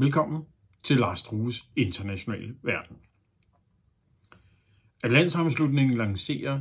Velkommen 0.00 0.42
til 0.84 0.96
Lars 0.96 1.18
Strues 1.18 1.68
internationale 1.76 2.56
verden. 2.62 2.96
At 5.02 5.12
landssammenslutningen 5.12 5.96
lancerer 5.96 6.60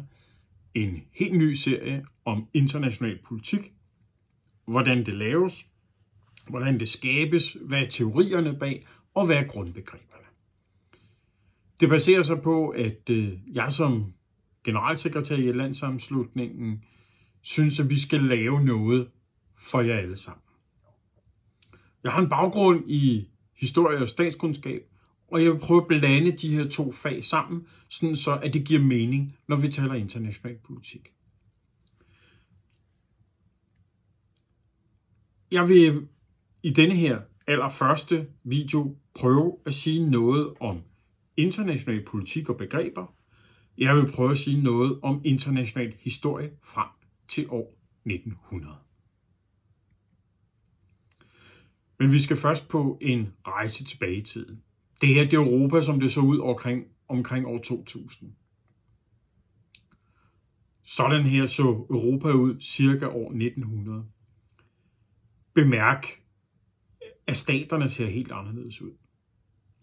en 0.74 1.04
helt 1.14 1.38
ny 1.38 1.54
serie 1.54 2.06
om 2.26 2.48
international 2.54 3.20
politik, 3.28 3.74
hvordan 4.66 5.06
det 5.06 5.14
laves, 5.14 5.66
hvordan 6.50 6.80
det 6.80 6.90
skabes, 6.90 7.58
hvad 7.62 7.80
er 7.80 7.90
teorierne 7.90 8.60
bag, 8.60 8.88
og 9.14 9.26
hvad 9.26 9.36
er 9.36 9.48
grundbegreberne. 9.48 10.28
Det 11.80 11.90
baserer 11.90 12.22
sig 12.22 12.42
på, 12.42 12.70
at 12.70 13.10
øh, 13.10 13.34
jeg 13.56 13.72
som 13.72 14.14
generalsekretær 14.64 15.36
i 15.36 15.52
landsammenslutningen 15.52 16.84
synes, 17.42 17.80
at 17.80 17.90
vi 17.90 18.00
skal 18.00 18.24
lave 18.24 18.64
noget 18.64 19.12
for 19.58 19.82
jer 19.82 19.98
alle 19.98 20.18
sammen. 20.18 20.49
Jeg 22.04 22.12
har 22.12 22.22
en 22.22 22.30
baggrund 22.30 22.84
i 22.88 23.30
historie 23.60 24.02
og 24.02 24.08
statskundskab, 24.08 24.82
og 25.28 25.44
jeg 25.44 25.52
vil 25.52 25.60
prøve 25.60 25.82
at 25.82 25.88
blande 25.88 26.32
de 26.32 26.56
her 26.56 26.70
to 26.70 26.92
fag 26.92 27.24
sammen, 27.24 27.68
sådan 27.90 28.16
så 28.16 28.40
at 28.44 28.54
det 28.54 28.66
giver 28.66 28.82
mening, 28.82 29.38
når 29.48 29.56
vi 29.56 29.68
taler 29.68 29.94
international 29.94 30.58
politik. 30.58 31.14
Jeg 35.52 35.70
vil 35.70 36.08
i 36.64 36.70
denne 36.70 36.96
her 36.96 37.20
allerførste 37.48 38.28
video 38.44 38.96
prøve 39.16 39.58
at 39.66 39.74
sige 39.74 40.10
noget 40.10 40.54
om 40.60 40.82
international 41.38 42.06
politik 42.06 42.50
og 42.50 42.58
begreber. 42.58 43.14
Jeg 43.78 43.96
vil 43.96 44.12
prøve 44.12 44.32
at 44.32 44.38
sige 44.38 44.64
noget 44.64 45.00
om 45.02 45.22
international 45.26 45.96
historie 46.00 46.52
frem 46.64 46.88
til 47.28 47.50
år 47.50 47.76
1900. 48.06 48.76
Men 52.00 52.12
vi 52.12 52.20
skal 52.20 52.38
først 52.38 52.70
på 52.70 52.98
en 53.02 53.34
rejse 53.48 53.84
tilbage 53.84 54.16
i 54.16 54.22
tiden. 54.22 54.64
Det 55.02 55.10
her 55.10 55.24
det 55.24 55.34
er 55.34 55.38
Europa, 55.38 55.82
som 55.82 56.00
det 56.00 56.12
så 56.12 56.22
ud 56.22 56.40
omkring, 56.40 56.86
omkring 57.08 57.48
år 57.48 57.58
2000. 57.58 58.34
Sådan 60.84 61.24
her 61.24 61.46
så 61.46 61.64
Europa 61.64 62.32
ud 62.32 62.62
cirka 62.62 63.08
år 63.08 63.32
1900. 63.32 64.06
Bemærk, 65.54 66.06
at 67.28 67.38
staterne 67.38 67.90
ser 67.90 68.08
helt 68.08 68.32
anderledes 68.32 68.82
ud. 68.82 68.92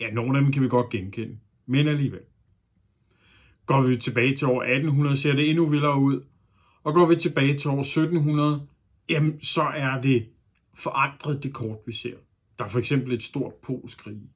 Ja, 0.01 0.11
nogle 0.11 0.39
af 0.39 0.45
dem 0.45 0.53
kan 0.53 0.63
vi 0.63 0.69
godt 0.69 0.91
genkende, 0.91 1.39
men 1.67 1.89
alligevel. 1.89 2.21
Går 3.67 3.83
vi 3.83 3.97
tilbage 3.97 4.37
til 4.37 4.47
år 4.47 4.63
1800, 4.63 5.17
ser 5.17 5.33
det 5.33 5.51
endnu 5.51 5.69
vildere 5.69 6.01
ud. 6.01 6.25
Og 6.83 6.95
går 6.95 7.07
vi 7.07 7.17
tilbage 7.17 7.55
til 7.55 7.71
år 7.71 7.81
1700, 7.81 8.69
jamen 9.09 9.41
så 9.41 9.63
er 9.63 10.01
det 10.01 10.29
forandret 10.77 11.43
det 11.43 11.55
kort, 11.55 11.79
vi 11.87 11.93
ser. 11.93 12.17
Der 12.59 12.65
er 12.65 12.69
for 12.69 12.79
eksempel 12.79 13.13
et 13.13 13.23
stort 13.23 13.55
polsk 13.55 14.07
rige. 14.07 14.31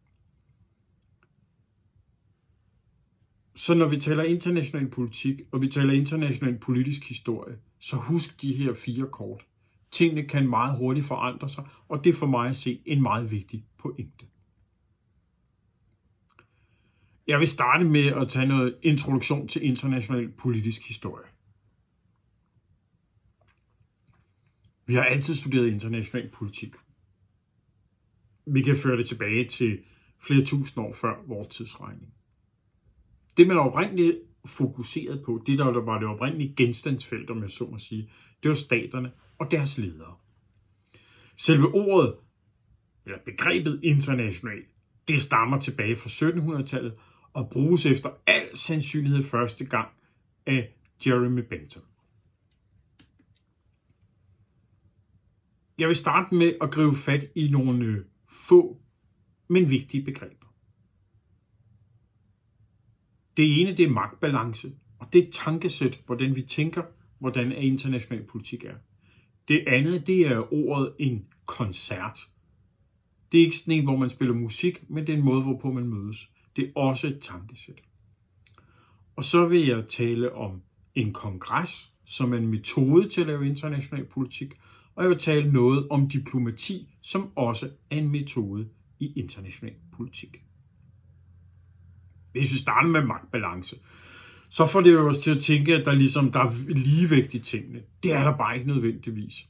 Så 3.55 3.75
når 3.75 3.89
vi 3.89 3.97
taler 3.97 4.23
international 4.23 4.91
politik, 4.91 5.41
og 5.53 5.61
vi 5.61 5.69
taler 5.69 5.93
international 5.93 6.59
politisk 6.59 7.09
historie, 7.09 7.59
så 7.79 7.97
husk 7.97 8.43
de 8.43 8.53
her 8.53 8.75
fire 8.75 9.07
kort. 9.13 9.47
Tingene 9.91 10.29
kan 10.29 10.49
meget 10.49 10.79
hurtigt 10.79 11.07
forandre 11.07 11.49
sig, 11.49 11.65
og 11.89 12.05
det 12.05 12.11
er 12.11 12.19
for 12.19 12.27
mig 12.27 12.49
at 12.49 12.57
se 12.57 12.83
en 12.87 13.03
meget 13.03 13.31
vigtig 13.31 13.65
pointe. 13.79 14.27
Jeg 17.27 17.39
vil 17.39 17.49
starte 17.49 17.85
med 17.85 18.07
at 18.07 18.29
tage 18.29 18.47
noget 18.47 18.77
introduktion 18.83 19.49
til 19.49 19.65
international 19.65 20.33
politisk 20.33 20.89
historie. 20.89 21.27
Vi 24.91 24.95
har 24.95 25.03
altid 25.03 25.35
studeret 25.35 25.67
international 25.67 26.29
politik. 26.29 26.75
Vi 28.47 28.63
kan 28.63 28.77
føre 28.77 28.97
det 28.97 29.07
tilbage 29.07 29.49
til 29.49 29.79
flere 30.19 30.45
tusind 30.45 30.85
år 30.85 30.93
før 30.93 31.15
vores 31.27 31.49
tidsregning. 31.49 32.15
Det, 33.37 33.47
man 33.47 33.57
oprindeligt 33.57 34.19
fokuseret 34.47 35.23
på, 35.27 35.43
det 35.47 35.59
der 35.59 35.81
var 35.81 35.99
det 35.99 36.09
oprindelige 36.09 36.55
genstandsfelt, 36.57 37.31
om 37.31 37.43
jeg 37.43 37.51
så 37.51 37.67
må 37.67 37.79
sige, 37.79 38.11
det 38.43 38.49
var 38.49 38.55
staterne 38.55 39.13
og 39.39 39.51
deres 39.51 39.79
ledere. 39.79 40.17
Selve 41.37 41.69
ordet, 41.75 42.15
eller 43.05 43.19
begrebet 43.25 43.81
international, 43.83 44.63
det 45.09 45.21
stammer 45.21 45.61
tilbage 45.61 45.97
fra 45.97 46.11
1700-tallet 46.31 46.95
og 47.33 47.51
bruges 47.53 47.87
efter 47.87 48.11
al 48.27 48.57
sandsynlighed 48.57 49.23
første 49.23 49.65
gang 49.65 49.89
af 50.47 50.75
Jeremy 51.07 51.43
Bentham. 51.51 51.90
Jeg 55.81 55.89
vil 55.89 55.97
starte 55.97 56.35
med 56.35 56.55
at 56.61 56.71
gribe 56.71 56.97
fat 56.97 57.31
i 57.35 57.49
nogle 57.49 57.85
øh, 57.85 58.05
få, 58.49 58.81
men 59.49 59.71
vigtige 59.71 60.05
begreber. 60.05 60.47
Det 63.37 63.61
ene 63.61 63.77
det 63.77 63.85
er 63.85 63.91
magtbalance, 63.91 64.73
og 64.99 65.13
det 65.13 65.27
er 65.27 65.31
tankesæt, 65.31 66.03
hvordan 66.07 66.37
vi 66.37 66.43
tænker, 66.43 66.83
hvordan 67.19 67.53
international 67.53 68.25
politik 68.25 68.65
er. 68.65 68.75
Det 69.49 69.65
andet 69.67 70.07
det 70.07 70.27
er 70.27 70.53
ordet 70.55 70.93
en 70.99 71.27
koncert. 71.47 72.19
Det 73.33 73.41
er 73.41 73.45
ikke 73.45 73.59
sådan 73.59 73.75
en, 73.75 73.85
hvor 73.85 73.97
man 73.97 74.11
spiller 74.11 74.35
musik, 74.35 74.91
men 74.91 75.07
det 75.07 75.13
er 75.13 75.19
en 75.19 75.25
måde, 75.25 75.43
hvorpå 75.43 75.73
man 75.73 75.89
mødes. 75.89 76.31
Det 76.57 76.65
er 76.65 76.81
også 76.81 77.07
et 77.07 77.21
tankesæt. 77.21 77.83
Og 79.17 79.25
så 79.25 79.49
vil 79.49 79.67
jeg 79.67 79.89
tale 79.89 80.33
om 80.33 80.63
en 80.95 81.13
kongres, 81.13 81.93
som 82.05 82.33
er 82.33 82.37
en 82.37 82.47
metode 82.47 83.09
til 83.09 83.21
at 83.21 83.27
lave 83.27 83.49
international 83.49 84.07
politik, 84.07 84.55
og 84.95 85.03
jeg 85.03 85.11
vil 85.11 85.19
tale 85.19 85.53
noget 85.53 85.89
om 85.89 86.09
diplomati, 86.09 86.97
som 87.03 87.31
også 87.37 87.71
er 87.91 87.97
en 87.97 88.09
metode 88.09 88.69
i 88.99 89.13
international 89.17 89.75
politik. 89.97 90.43
Hvis 92.33 92.53
vi 92.53 92.57
starter 92.57 92.89
med 92.89 93.03
magtbalance, 93.03 93.77
så 94.49 94.67
får 94.67 94.81
det 94.81 94.93
jo 94.93 95.09
os 95.09 95.19
til 95.19 95.31
at 95.31 95.43
tænke, 95.43 95.75
at 95.75 95.87
der, 95.87 95.93
ligesom, 95.93 96.33
der 96.33 96.41
er 96.41 96.69
ligevægt 96.69 97.35
i 97.35 97.39
tingene. 97.39 97.83
Det 98.03 98.13
er 98.13 98.25
der 98.25 98.37
bare 98.37 98.55
ikke 98.55 98.69
nødvendigvis. 98.69 99.49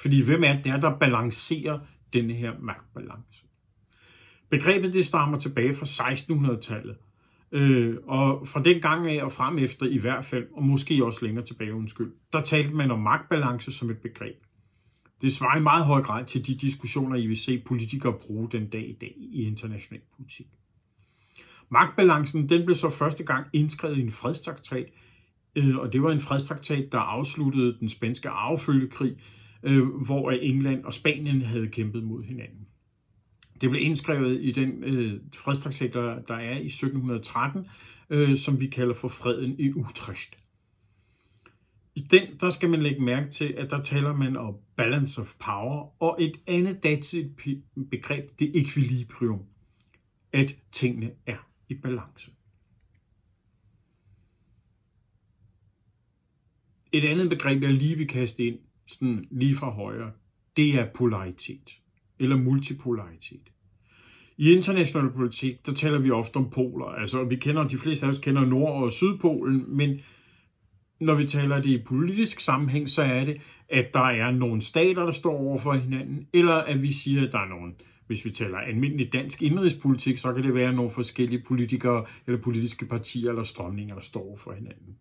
Fordi 0.00 0.24
hvem 0.24 0.44
er 0.44 0.52
det, 0.52 0.64
der, 0.64 0.80
der 0.80 0.98
balancerer 0.98 1.78
denne 2.12 2.34
her 2.34 2.52
magtbalance? 2.60 3.46
Begrebet 4.50 4.94
det 4.94 5.06
stammer 5.06 5.38
tilbage 5.38 5.74
fra 5.74 5.86
1600-tallet. 5.86 6.96
Øh, 7.52 7.96
og 8.06 8.48
fra 8.48 8.62
den 8.62 8.80
gang 8.80 9.06
af 9.08 9.24
og 9.24 9.32
frem 9.32 9.58
efter 9.58 9.86
i 9.86 9.98
hvert 9.98 10.24
fald, 10.24 10.46
og 10.52 10.62
måske 10.62 11.04
også 11.04 11.26
længere 11.26 11.44
tilbage, 11.44 11.74
undskyld, 11.74 12.12
der 12.32 12.40
talte 12.40 12.74
man 12.74 12.90
om 12.90 13.00
magtbalance 13.00 13.72
som 13.72 13.90
et 13.90 13.98
begreb. 13.98 14.43
Det 15.20 15.32
svarer 15.32 15.58
i 15.58 15.62
meget 15.62 15.84
høj 15.84 16.02
grad 16.02 16.24
til 16.24 16.46
de 16.46 16.54
diskussioner, 16.54 17.16
I 17.16 17.26
vil 17.26 17.36
se 17.36 17.62
politikere 17.66 18.18
bruge 18.26 18.48
den 18.52 18.68
dag 18.68 18.88
i 18.88 18.96
dag 19.00 19.14
i 19.16 19.42
international 19.42 20.02
politik. 20.16 20.46
Magtbalancen 21.70 22.48
den 22.48 22.64
blev 22.64 22.74
så 22.74 22.90
første 22.90 23.24
gang 23.24 23.46
indskrevet 23.52 23.98
i 23.98 24.00
en 24.00 24.10
fredstraktat, 24.10 24.86
øh, 25.54 25.76
og 25.76 25.92
det 25.92 26.02
var 26.02 26.12
en 26.12 26.20
fredstraktat, 26.20 26.92
der 26.92 26.98
afsluttede 26.98 27.76
den 27.80 27.88
spanske 27.88 28.28
arvefølgekrig, 28.28 29.16
øh, 29.62 29.86
hvor 29.86 30.30
England 30.30 30.84
og 30.84 30.94
Spanien 30.94 31.42
havde 31.42 31.68
kæmpet 31.68 32.04
mod 32.04 32.22
hinanden. 32.22 32.66
Det 33.60 33.70
blev 33.70 33.82
indskrevet 33.82 34.40
i 34.42 34.52
den 34.52 34.84
øh, 34.84 35.20
fredstraktat, 35.34 35.94
der, 35.94 36.22
der 36.28 36.34
er 36.34 36.58
i 36.58 36.66
1713, 36.66 37.66
øh, 38.10 38.36
som 38.36 38.60
vi 38.60 38.66
kalder 38.66 38.94
for 38.94 39.08
freden 39.08 39.58
i 39.58 39.72
Utrecht. 39.72 40.43
I 41.96 42.00
den, 42.00 42.36
der 42.40 42.50
skal 42.50 42.70
man 42.70 42.82
lægge 42.82 43.02
mærke 43.02 43.30
til, 43.30 43.44
at 43.44 43.70
der 43.70 43.82
taler 43.82 44.16
man 44.16 44.36
om 44.36 44.56
balance 44.76 45.20
of 45.20 45.34
power, 45.38 46.02
og 46.02 46.16
et 46.22 46.40
andet 46.46 46.82
datidigt 46.82 47.60
begreb, 47.90 48.38
det 48.38 48.56
er 48.56 48.60
equilibrium, 48.60 49.42
at 50.32 50.56
tingene 50.72 51.10
er 51.26 51.48
i 51.68 51.74
balance. 51.74 52.30
Et 56.92 57.04
andet 57.04 57.28
begreb, 57.28 57.62
jeg 57.62 57.72
lige 57.72 57.96
vil 57.96 58.08
kaste 58.08 58.44
ind, 58.44 58.58
sådan 58.86 59.28
lige 59.30 59.54
fra 59.54 59.70
højre, 59.70 60.12
det 60.56 60.74
er 60.74 60.92
polaritet, 60.94 61.80
eller 62.18 62.36
multipolaritet. 62.36 63.50
I 64.36 64.52
international 64.52 65.12
politik, 65.12 65.66
der 65.66 65.72
taler 65.72 65.98
vi 65.98 66.10
ofte 66.10 66.36
om 66.36 66.50
poler. 66.50 66.86
Altså, 66.86 67.24
vi 67.24 67.36
kender, 67.36 67.68
de 67.68 67.78
fleste 67.78 68.06
af 68.06 68.10
os 68.10 68.18
kender 68.18 68.44
Nord- 68.44 68.82
og 68.82 68.92
Sydpolen, 68.92 69.76
men 69.76 70.00
når 71.00 71.14
vi 71.14 71.24
taler 71.24 71.56
det 71.56 71.70
i 71.70 71.82
politisk 71.82 72.40
sammenhæng, 72.40 72.88
så 72.88 73.02
er 73.02 73.24
det, 73.24 73.40
at 73.68 73.94
der 73.94 74.00
er 74.00 74.30
nogle 74.30 74.62
stater, 74.62 75.04
der 75.04 75.12
står 75.12 75.38
over 75.38 75.58
for 75.58 75.72
hinanden, 75.72 76.26
eller 76.32 76.54
at 76.54 76.82
vi 76.82 76.92
siger, 76.92 77.26
at 77.26 77.32
der 77.32 77.38
er 77.38 77.48
nogle, 77.48 77.74
hvis 78.06 78.24
vi 78.24 78.30
taler 78.30 78.58
almindelig 78.58 79.12
dansk 79.12 79.42
indrigspolitik, 79.42 80.18
så 80.18 80.32
kan 80.32 80.42
det 80.42 80.54
være 80.54 80.72
nogle 80.72 80.90
forskellige 80.90 81.42
politikere 81.48 82.04
eller 82.26 82.40
politiske 82.40 82.86
partier 82.86 83.30
eller 83.30 83.42
strømninger, 83.42 83.94
der 83.94 84.02
står 84.02 84.20
over 84.20 84.36
for 84.36 84.52
hinanden. 84.52 84.96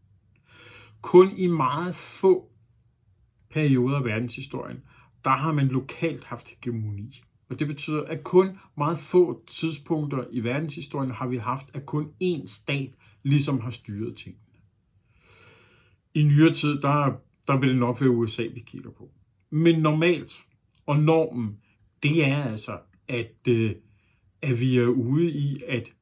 Kun 1.02 1.38
i 1.38 1.48
meget 1.48 1.96
få 1.96 2.50
perioder 3.52 3.98
af 3.98 4.06
verdenshistorien, 4.06 4.78
der 5.26 5.32
har 5.32 5.54
man 5.54 5.68
lokalt 5.68 6.26
haft 6.26 6.50
hegemoni. 6.50 7.22
Og 7.50 7.60
det 7.60 7.68
betyder, 7.68 8.04
at 8.04 8.24
kun 8.24 8.50
meget 8.78 8.98
få 8.98 9.44
tidspunkter 9.48 10.24
i 10.32 10.44
verdenshistorien 10.44 11.12
har 11.12 11.28
vi 11.28 11.38
haft, 11.38 11.76
at 11.76 11.86
kun 11.86 12.06
én 12.24 12.48
stat 12.48 12.90
ligesom 13.24 13.62
har 13.62 13.70
styret 13.70 14.16
ting 14.16 14.36
i 16.14 16.24
nyere 16.24 16.54
tid, 16.54 16.82
der, 16.82 17.22
der 17.48 17.60
vil 17.60 17.70
det 17.70 17.80
nok 17.80 18.02
være 18.02 18.10
USA, 18.10 18.44
vi 18.54 18.60
kigger 18.60 18.92
på. 18.92 19.12
Men 19.50 19.82
normalt, 19.82 20.44
og 20.86 21.00
normen, 21.00 21.58
det 22.04 22.26
er 22.26 22.44
altså, 22.44 22.80
at 23.08 23.48
øh, 23.48 23.76
at 24.44 24.60
vi 24.60 24.78
er 24.78 24.88
ude 24.88 25.32
i, 25.32 25.64
at 25.68 25.94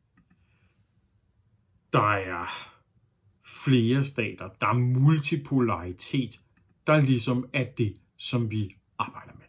der 1.94 2.12
er 2.14 2.46
flere 3.46 4.04
stater, 4.04 4.50
der 4.62 4.68
er 4.68 4.74
multipolaritet, 4.74 6.42
der 6.88 7.02
ligesom 7.02 7.50
er 7.54 7.66
det, 7.78 7.98
som 8.18 8.52
vi 8.52 8.76
arbejder 8.98 9.34
med. 9.34 9.46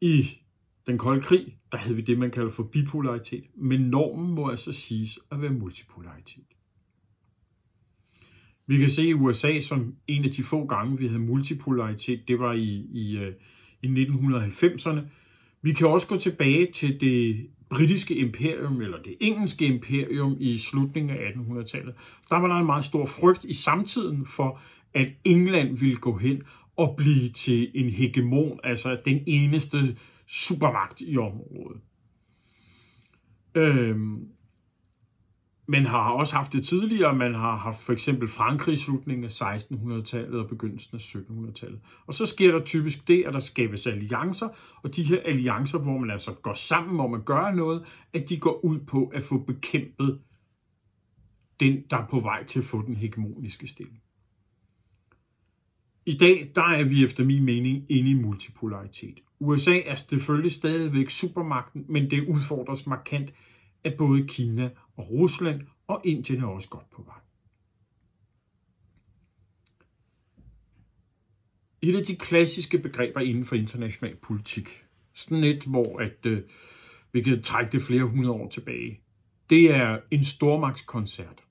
I 0.00 0.38
den 0.86 0.98
kolde 0.98 1.22
krig, 1.22 1.58
der 1.74 1.80
havde 1.80 1.96
vi 1.96 2.02
det, 2.02 2.18
man 2.18 2.30
kalder 2.30 2.50
for 2.50 2.62
bipolaritet, 2.62 3.44
men 3.56 3.80
normen 3.80 4.34
må 4.34 4.50
altså 4.50 4.72
siges 4.72 5.18
at 5.32 5.42
være 5.42 5.50
multipolaritet. 5.50 6.44
Vi 8.66 8.78
kan 8.78 8.90
se 8.90 9.08
i 9.08 9.14
USA 9.14 9.60
som 9.60 9.94
en 10.06 10.24
af 10.24 10.30
de 10.30 10.42
få 10.42 10.66
gange, 10.66 10.98
vi 10.98 11.06
havde 11.06 11.20
multipolaritet, 11.20 12.28
det 12.28 12.38
var 12.38 12.52
i, 12.52 12.86
i, 12.92 13.18
øh, 13.18 13.32
i 13.82 13.86
1990'erne. 13.86 15.00
Vi 15.62 15.72
kan 15.72 15.86
også 15.86 16.06
gå 16.06 16.16
tilbage 16.16 16.72
til 16.72 17.00
det 17.00 17.46
britiske 17.70 18.14
imperium, 18.14 18.80
eller 18.80 19.02
det 19.02 19.16
engelske 19.20 19.66
imperium 19.66 20.36
i 20.40 20.58
slutningen 20.58 21.16
af 21.16 21.30
1800-tallet. 21.30 21.94
Der 22.30 22.36
var 22.36 22.48
der 22.48 22.54
en 22.54 22.66
meget 22.66 22.84
stor 22.84 23.06
frygt 23.06 23.44
i 23.44 23.54
samtiden 23.54 24.26
for, 24.26 24.60
at 24.94 25.08
England 25.24 25.78
ville 25.78 25.96
gå 25.96 26.16
hen 26.16 26.42
og 26.76 26.94
blive 26.96 27.28
til 27.28 27.70
en 27.74 27.90
hegemon, 27.90 28.60
altså 28.64 29.00
den 29.04 29.22
eneste 29.26 29.78
supermagt 30.26 31.00
i 31.00 31.16
området. 31.16 31.80
Øhm, 33.54 34.28
man 35.66 35.86
har 35.86 36.10
også 36.10 36.36
haft 36.36 36.52
det 36.52 36.64
tidligere. 36.64 37.14
Man 37.14 37.34
har 37.34 37.56
haft 37.56 37.80
for 37.80 37.92
eksempel 37.92 38.28
Frankrig 38.28 38.72
i 38.72 38.76
slutningen 38.76 39.24
af 39.24 39.42
1600-tallet 39.42 40.40
og 40.40 40.48
begyndelsen 40.48 40.96
af 40.96 41.00
1700-tallet. 41.00 41.80
Og 42.06 42.14
så 42.14 42.26
sker 42.26 42.52
der 42.52 42.64
typisk 42.64 43.08
det, 43.08 43.24
at 43.24 43.34
der 43.34 43.40
skabes 43.40 43.86
alliancer, 43.86 44.48
og 44.82 44.96
de 44.96 45.02
her 45.02 45.20
alliancer, 45.24 45.78
hvor 45.78 45.98
man 45.98 46.10
altså 46.10 46.32
går 46.32 46.54
sammen 46.54 47.00
om 47.00 47.14
at 47.14 47.24
gøre 47.24 47.56
noget, 47.56 47.84
at 48.12 48.28
de 48.28 48.38
går 48.38 48.64
ud 48.64 48.78
på 48.78 49.06
at 49.06 49.22
få 49.22 49.38
bekæmpet 49.38 50.20
den, 51.60 51.82
der 51.90 51.96
er 51.96 52.06
på 52.06 52.20
vej 52.20 52.44
til 52.44 52.58
at 52.58 52.64
få 52.64 52.82
den 52.82 52.96
hegemoniske 52.96 53.66
stilling. 53.66 54.03
I 56.06 56.16
dag, 56.16 56.52
der 56.54 56.62
er 56.62 56.84
vi 56.84 57.04
efter 57.04 57.24
min 57.24 57.44
mening 57.44 57.86
inde 57.88 58.10
i 58.10 58.14
multipolaritet. 58.14 59.20
USA 59.40 59.80
er 59.80 59.94
selvfølgelig 59.94 60.52
stadigvæk 60.52 61.10
supermagten, 61.10 61.84
men 61.88 62.10
det 62.10 62.28
udfordres 62.28 62.86
markant 62.86 63.30
af 63.84 63.94
både 63.98 64.26
Kina 64.28 64.70
og 64.96 65.10
Rusland, 65.10 65.60
og 65.86 66.00
Indien 66.04 66.40
er 66.40 66.46
også 66.46 66.68
godt 66.68 66.90
på 66.90 67.02
vej. 67.02 67.18
Et 71.82 71.96
af 71.96 72.04
de 72.04 72.16
klassiske 72.16 72.78
begreber 72.78 73.20
inden 73.20 73.44
for 73.44 73.56
international 73.56 74.16
politik, 74.16 74.84
sådan 75.14 75.44
et, 75.44 75.64
hvor 75.64 76.00
at, 76.00 76.26
øh, 76.26 76.42
vi 77.12 77.22
kan 77.22 77.42
trække 77.42 77.72
det 77.72 77.82
flere 77.82 78.04
hundrede 78.04 78.32
år 78.32 78.48
tilbage, 78.48 79.00
det 79.50 79.70
er 79.70 79.98
en 80.10 80.24
stormagtskoncert. 80.24 81.43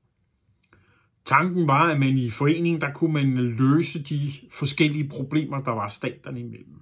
Tanken 1.25 1.67
var, 1.67 1.89
at 1.89 1.99
man 1.99 2.17
i 2.17 2.29
foreningen, 2.29 2.81
der 2.81 2.93
kunne 2.93 3.13
man 3.13 3.37
løse 3.37 4.03
de 4.03 4.31
forskellige 4.51 5.09
problemer, 5.09 5.61
der 5.61 5.71
var 5.71 5.87
staterne 5.87 6.39
imellem, 6.39 6.79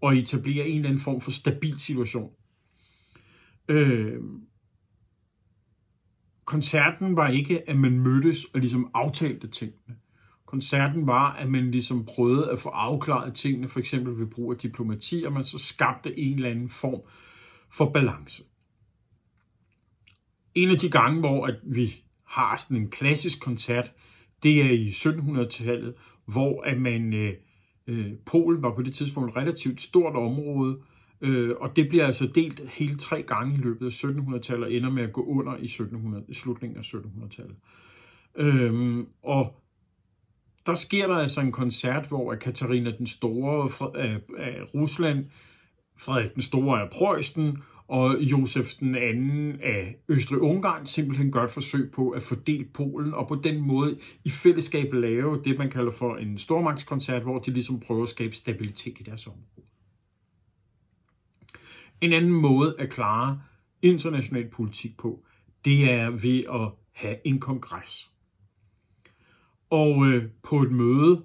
og 0.00 0.16
etablere 0.16 0.68
en 0.68 0.76
eller 0.76 0.88
anden 0.88 1.02
form 1.02 1.20
for 1.20 1.30
stabil 1.30 1.78
situation. 1.78 2.30
Øh, 3.68 4.20
koncerten 6.44 7.16
var 7.16 7.28
ikke, 7.28 7.70
at 7.70 7.78
man 7.78 8.00
mødtes 8.00 8.44
og 8.44 8.60
ligesom 8.60 8.90
aftalte 8.94 9.48
tingene. 9.48 9.96
Koncerten 10.46 11.06
var, 11.06 11.32
at 11.32 11.50
man 11.50 11.70
ligesom 11.70 12.04
prøvede 12.04 12.50
at 12.50 12.58
få 12.58 12.68
afklaret 12.68 13.34
tingene, 13.34 13.68
for 13.68 13.80
eksempel 13.80 14.18
ved 14.18 14.26
brug 14.26 14.52
af 14.52 14.58
diplomati, 14.58 15.24
og 15.26 15.32
man 15.32 15.44
så 15.44 15.58
skabte 15.58 16.18
en 16.18 16.34
eller 16.34 16.50
anden 16.50 16.68
form 16.68 17.00
for 17.72 17.90
balance. 17.90 18.42
En 20.54 20.70
af 20.70 20.76
de 20.76 20.90
gange, 20.90 21.20
hvor 21.20 21.46
at 21.46 21.60
vi 21.62 22.03
har 22.34 22.56
sådan 22.56 22.76
en 22.76 22.90
klassisk 22.90 23.40
koncert, 23.40 23.92
det 24.42 24.62
er 24.62 24.70
i 24.70 24.88
1700-tallet, 24.88 25.94
hvor 26.26 26.62
at 26.62 26.80
man, 26.80 27.14
øh, 27.14 27.34
øh, 27.86 28.12
Polen 28.26 28.62
var 28.62 28.74
på 28.74 28.82
det 28.82 28.94
tidspunkt 28.94 29.30
et 29.30 29.36
relativt 29.36 29.80
stort 29.80 30.16
område, 30.16 30.78
Øh, 31.24 31.56
og 31.60 31.76
det 31.76 31.88
bliver 31.88 32.06
altså 32.06 32.26
delt 32.26 32.68
hele 32.68 32.96
tre 32.96 33.22
gange 33.22 33.54
i 33.54 33.58
løbet 33.58 33.86
af 33.86 33.90
1700-tallet 33.90 34.66
og 34.66 34.72
ender 34.72 34.90
med 34.90 35.02
at 35.02 35.12
gå 35.12 35.24
under 35.24 35.56
i 35.56 35.64
1700, 35.64 36.24
i 36.28 36.34
slutningen 36.34 36.78
af 36.78 36.82
1700-tallet. 36.82 37.56
Øh, 38.36 39.04
og 39.22 39.60
der 40.66 40.74
sker 40.74 41.06
der 41.06 41.14
altså 41.14 41.40
en 41.40 41.52
koncert, 41.52 42.06
hvor 42.08 42.34
Katarina 42.34 42.90
den 42.98 43.06
Store 43.06 43.64
af 44.38 44.60
Rusland, 44.74 45.26
Frederik 45.96 46.34
den 46.34 46.42
Store 46.42 46.82
af 46.82 46.90
Preussen 46.90 47.58
og 47.88 48.16
Josef 48.20 48.74
den 48.80 48.94
anden 48.94 49.60
af 49.60 49.96
Østrig-Ungarn 50.08 50.86
simpelthen 50.86 51.32
gør 51.32 51.44
et 51.44 51.50
forsøg 51.50 51.90
på 51.90 52.10
at 52.10 52.22
fordele 52.22 52.64
Polen, 52.64 53.14
og 53.14 53.28
på 53.28 53.34
den 53.34 53.60
måde 53.60 53.98
i 54.24 54.30
fællesskab 54.30 54.92
lave 54.92 55.42
det, 55.44 55.58
man 55.58 55.70
kalder 55.70 55.92
for 55.92 56.16
en 56.16 56.38
stormagtskoncert, 56.38 57.22
hvor 57.22 57.38
de 57.38 57.50
ligesom 57.50 57.80
prøver 57.80 58.02
at 58.02 58.08
skabe 58.08 58.34
stabilitet 58.34 59.00
i 59.00 59.02
deres 59.02 59.26
område. 59.26 59.66
En 62.00 62.12
anden 62.12 62.32
måde 62.32 62.74
at 62.78 62.90
klare 62.90 63.42
international 63.82 64.48
politik 64.48 64.96
på, 64.96 65.24
det 65.64 65.90
er 65.90 66.10
ved 66.10 66.44
at 66.52 66.70
have 66.92 67.16
en 67.26 67.40
kongres. 67.40 68.10
Og 69.70 70.06
øh, 70.06 70.24
på 70.42 70.62
et 70.62 70.72
møde, 70.72 71.22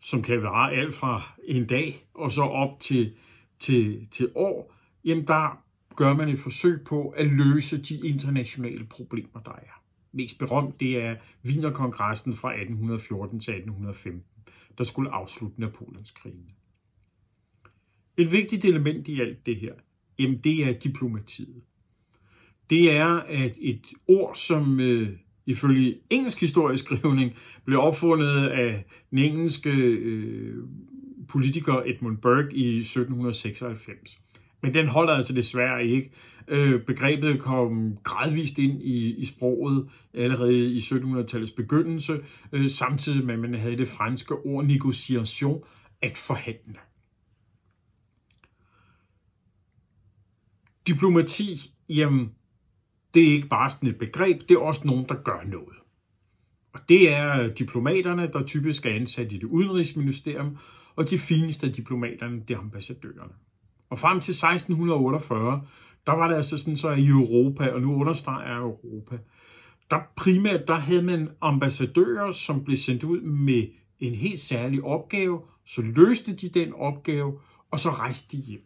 som 0.00 0.22
kan 0.22 0.42
være 0.42 0.72
alt 0.72 0.94
fra 0.94 1.22
en 1.44 1.66
dag 1.66 2.06
og 2.14 2.32
så 2.32 2.42
op 2.42 2.80
til, 2.80 3.14
til, 3.58 4.08
til 4.10 4.32
år, 4.34 4.77
jamen 5.04 5.26
der 5.26 5.64
gør 5.96 6.14
man 6.14 6.28
et 6.28 6.38
forsøg 6.38 6.84
på 6.86 7.08
at 7.08 7.26
løse 7.26 7.82
de 7.82 8.08
internationale 8.08 8.84
problemer, 8.84 9.40
der 9.44 9.52
er. 9.52 9.82
Mest 10.12 10.38
berømt 10.38 10.80
det 10.80 11.02
er 11.02 11.16
Wienerkongressen 11.44 12.34
fra 12.34 12.48
1814 12.48 13.40
til 13.40 13.52
1815, 13.52 14.24
der 14.78 14.84
skulle 14.84 15.10
afslutte 15.10 15.60
Napoleonskrigene. 15.60 16.50
Et 18.16 18.32
vigtigt 18.32 18.64
element 18.64 19.08
i 19.08 19.20
alt 19.20 19.46
det 19.46 19.56
her, 19.56 19.74
jamen 20.18 20.38
det 20.38 20.68
er 20.68 20.72
diplomatiet. 20.72 21.62
Det 22.70 22.90
er, 22.90 23.14
at 23.14 23.54
et 23.58 23.86
ord, 24.06 24.34
som 24.34 24.80
øh, 24.80 25.16
ifølge 25.46 25.98
engelsk 26.10 26.40
historisk 26.40 26.84
skrivning 26.84 27.32
blev 27.64 27.78
opfundet 27.80 28.48
af 28.48 28.84
den 29.10 29.18
engelske 29.18 29.70
øh, 29.70 30.64
politiker 31.28 31.82
Edmund 31.86 32.18
Burke 32.18 32.54
i 32.54 32.78
1796. 32.78 34.20
Men 34.62 34.74
den 34.74 34.88
holder 34.88 35.12
altså 35.12 35.32
desværre 35.32 35.86
ikke. 35.86 36.10
Øh, 36.48 36.82
begrebet 36.82 37.40
kom 37.40 37.96
gradvist 38.04 38.58
ind 38.58 38.82
i, 38.82 39.14
i 39.14 39.24
sproget 39.24 39.88
allerede 40.14 40.72
i 40.72 40.78
1700-tallets 40.78 41.54
begyndelse, 41.56 42.20
øh, 42.52 42.70
samtidig 42.70 43.26
med 43.26 43.34
at 43.34 43.40
man 43.40 43.54
havde 43.54 43.76
det 43.76 43.88
franske 43.88 44.34
ord 44.34 44.64
negociation, 44.64 45.62
at 46.02 46.16
forhandle. 46.16 46.78
diplomati, 50.88 51.74
jamen, 51.88 52.32
det 53.14 53.28
er 53.28 53.32
ikke 53.32 53.48
bare 53.48 53.70
sådan 53.70 53.88
et 53.88 53.98
begreb, 53.98 54.40
det 54.40 54.50
er 54.50 54.58
også 54.58 54.86
nogen, 54.86 55.06
der 55.08 55.14
gør 55.14 55.42
noget. 55.46 55.76
Og 56.72 56.80
det 56.88 57.12
er 57.12 57.54
diplomaterne, 57.54 58.30
der 58.32 58.46
typisk 58.46 58.86
er 58.86 58.90
ansat 58.90 59.32
i 59.32 59.36
det 59.36 59.44
udenrigsministerium, 59.44 60.56
og 60.96 61.10
de 61.10 61.18
fineste 61.18 61.66
af 61.66 61.72
diplomaterne, 61.72 62.42
det 62.48 62.54
er 62.54 62.58
ambassadørerne. 62.58 63.34
Og 63.90 63.98
frem 63.98 64.20
til 64.20 64.32
1648, 64.32 65.62
der 66.06 66.12
var 66.12 66.28
det 66.28 66.34
altså 66.34 66.58
sådan 66.58 66.76
så 66.76 66.90
i 66.90 67.06
Europa, 67.06 67.70
og 67.70 67.80
nu 67.80 67.94
understreger 67.94 68.48
jeg 68.48 68.58
Europa, 68.58 69.18
der 69.90 69.98
primært 70.16 70.68
der 70.68 70.74
havde 70.74 71.02
man 71.02 71.28
ambassadører, 71.40 72.30
som 72.30 72.64
blev 72.64 72.76
sendt 72.76 73.04
ud 73.04 73.20
med 73.20 73.68
en 74.00 74.14
helt 74.14 74.40
særlig 74.40 74.84
opgave, 74.84 75.40
så 75.66 75.82
løste 75.82 76.36
de 76.36 76.48
den 76.48 76.72
opgave, 76.72 77.38
og 77.70 77.80
så 77.80 77.90
rejste 77.90 78.36
de 78.36 78.42
hjem. 78.42 78.64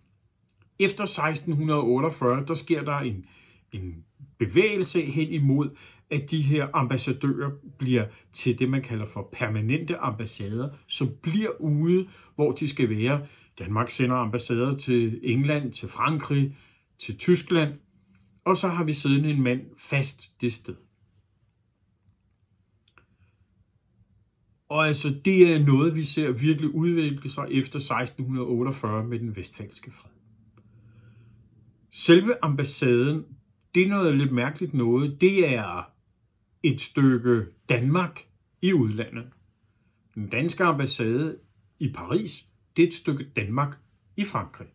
Efter 0.79 1.03
1648, 1.03 2.45
der 2.47 2.55
sker 2.55 2.85
der 2.85 2.99
en, 2.99 3.25
en 3.73 4.05
bevægelse 4.39 5.01
hen 5.01 5.29
imod, 5.29 5.71
at 6.11 6.31
de 6.31 6.43
her 6.43 6.69
ambassadører 6.73 7.51
bliver 7.79 8.05
til 8.33 8.59
det, 8.59 8.71
man 8.71 8.83
kalder 8.83 9.07
for 9.07 9.29
permanente 9.33 9.97
ambassader, 9.97 10.69
som 10.87 11.09
bliver 11.23 11.61
ude, 11.61 12.09
hvor 12.35 12.53
de 12.53 12.69
skal 12.69 12.91
være. 12.91 13.27
Danmark 13.63 13.91
sender 13.91 14.17
ambassader 14.17 14.77
til 14.77 15.21
England, 15.23 15.73
til 15.73 15.89
Frankrig, 15.89 16.57
til 16.99 17.19
Tyskland, 17.19 17.75
og 18.45 18.57
så 18.57 18.69
har 18.69 18.85
vi 18.85 18.93
siddende 18.93 19.31
en 19.31 19.43
mand 19.43 19.61
fast 19.79 20.41
det 20.41 20.53
sted. 20.53 20.77
Og 24.69 24.87
altså, 24.87 25.15
det 25.25 25.53
er 25.53 25.65
noget, 25.65 25.97
vi 25.97 26.05
ser 26.05 26.31
virkelig 26.31 26.75
udvikle 26.75 27.31
sig 27.31 27.45
efter 27.51 27.79
1648 27.79 29.05
med 29.05 29.19
den 29.19 29.37
vestfalske 29.37 29.91
fred. 29.91 30.11
Selve 31.91 32.45
ambassaden, 32.45 33.25
det 33.75 33.83
er 33.83 33.89
noget 33.89 34.17
lidt 34.17 34.33
mærkeligt 34.33 34.75
noget. 34.75 35.21
Det 35.21 35.49
er 35.49 35.91
et 36.63 36.81
stykke 36.81 37.47
Danmark 37.69 38.27
i 38.63 38.73
udlandet. 38.73 39.25
Den 40.15 40.29
danske 40.29 40.65
ambassade 40.65 41.39
i 41.79 41.93
Paris, 41.93 42.52
det 42.77 42.83
er 42.83 42.87
et 42.87 42.95
stykke 42.95 43.25
Danmark 43.37 43.79
i 44.17 44.25
Frankrig. 44.25 44.69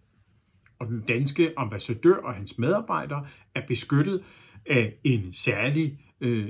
Og 0.79 0.87
den 0.87 1.01
danske 1.07 1.53
ambassadør 1.57 2.15
og 2.15 2.33
hans 2.33 2.57
medarbejdere 2.57 3.27
er 3.55 3.61
beskyttet 3.67 4.23
af 4.65 4.93
en 5.03 5.33
særlig, 5.33 5.99
øh, 6.21 6.47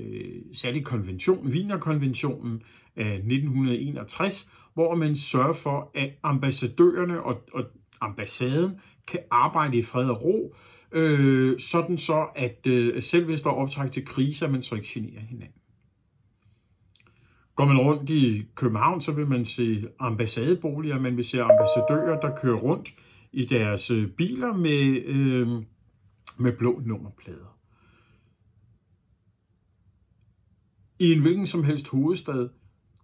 særlig 0.53 0.85
konvention, 0.85 1.47
Wienerkonventionen 1.47 2.61
øh, 2.97 3.07
af 3.07 3.15
1961, 3.15 4.49
hvor 4.73 4.95
man 4.95 5.15
sørger 5.15 5.53
for, 5.53 5.91
at 5.95 6.09
ambassadørerne 6.23 7.23
og, 7.23 7.41
og 7.53 7.63
ambassaden 8.01 8.79
kan 9.07 9.19
arbejde 9.31 9.77
i 9.77 9.81
fred 9.81 10.09
og 10.09 10.23
ro, 10.23 10.55
øh, 10.91 11.59
sådan 11.59 11.97
så, 11.97 12.27
at 12.35 12.67
øh, 12.67 13.01
selv 13.01 13.25
hvis 13.25 13.41
der 13.41 13.49
er 13.49 13.53
optræk 13.53 13.91
til 13.91 14.05
kriser, 14.05 14.49
man 14.49 14.61
så 14.61 14.75
ikke 14.75 14.87
generer 14.89 15.21
hinanden. 15.21 15.61
Går 17.57 17.65
man 17.65 17.77
rundt 17.77 18.09
i 18.09 18.45
København, 18.55 19.01
så 19.01 19.11
vil 19.11 19.27
man 19.27 19.45
se 19.45 19.87
ambassadeboliger, 19.99 20.99
man 20.99 21.17
vil 21.17 21.25
se 21.25 21.41
ambassadører, 21.41 22.19
der 22.19 22.35
kører 22.41 22.57
rundt 22.57 22.89
i 23.31 23.45
deres 23.45 23.91
øh, 23.91 24.11
biler 24.11 24.53
med, 24.53 25.03
øh, 25.05 25.47
med 26.39 26.57
blå 26.57 26.81
nummerplader. 26.85 27.57
I 30.99 31.11
en 31.11 31.21
hvilken 31.21 31.47
som 31.47 31.63
helst 31.63 31.89
hovedstad, 31.89 32.49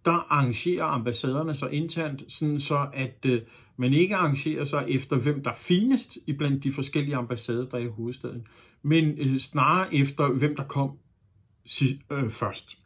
der 0.04 0.32
arrangerer 0.32 0.84
ambassaderne 0.84 1.54
sig 1.54 1.72
internt, 1.72 2.32
sådan 2.32 2.58
så 2.58 2.88
at 2.92 3.26
øh, 3.26 3.42
man 3.76 3.92
ikke 3.92 4.16
arrangerer 4.16 4.64
sig 4.64 4.84
efter, 4.88 5.16
hvem 5.16 5.42
der 5.42 5.50
er 5.50 5.56
finest 5.56 6.18
i 6.26 6.32
blandt 6.32 6.64
de 6.64 6.72
forskellige 6.72 7.16
ambassader, 7.16 7.66
der 7.66 7.78
er 7.78 7.82
i 7.82 7.88
hovedstaden, 7.88 8.46
men 8.82 9.18
øh, 9.18 9.36
snarere 9.36 9.94
efter, 9.94 10.28
hvem 10.28 10.56
der 10.56 10.64
kom 10.64 10.98
øh, 12.12 12.30
først. 12.30 12.83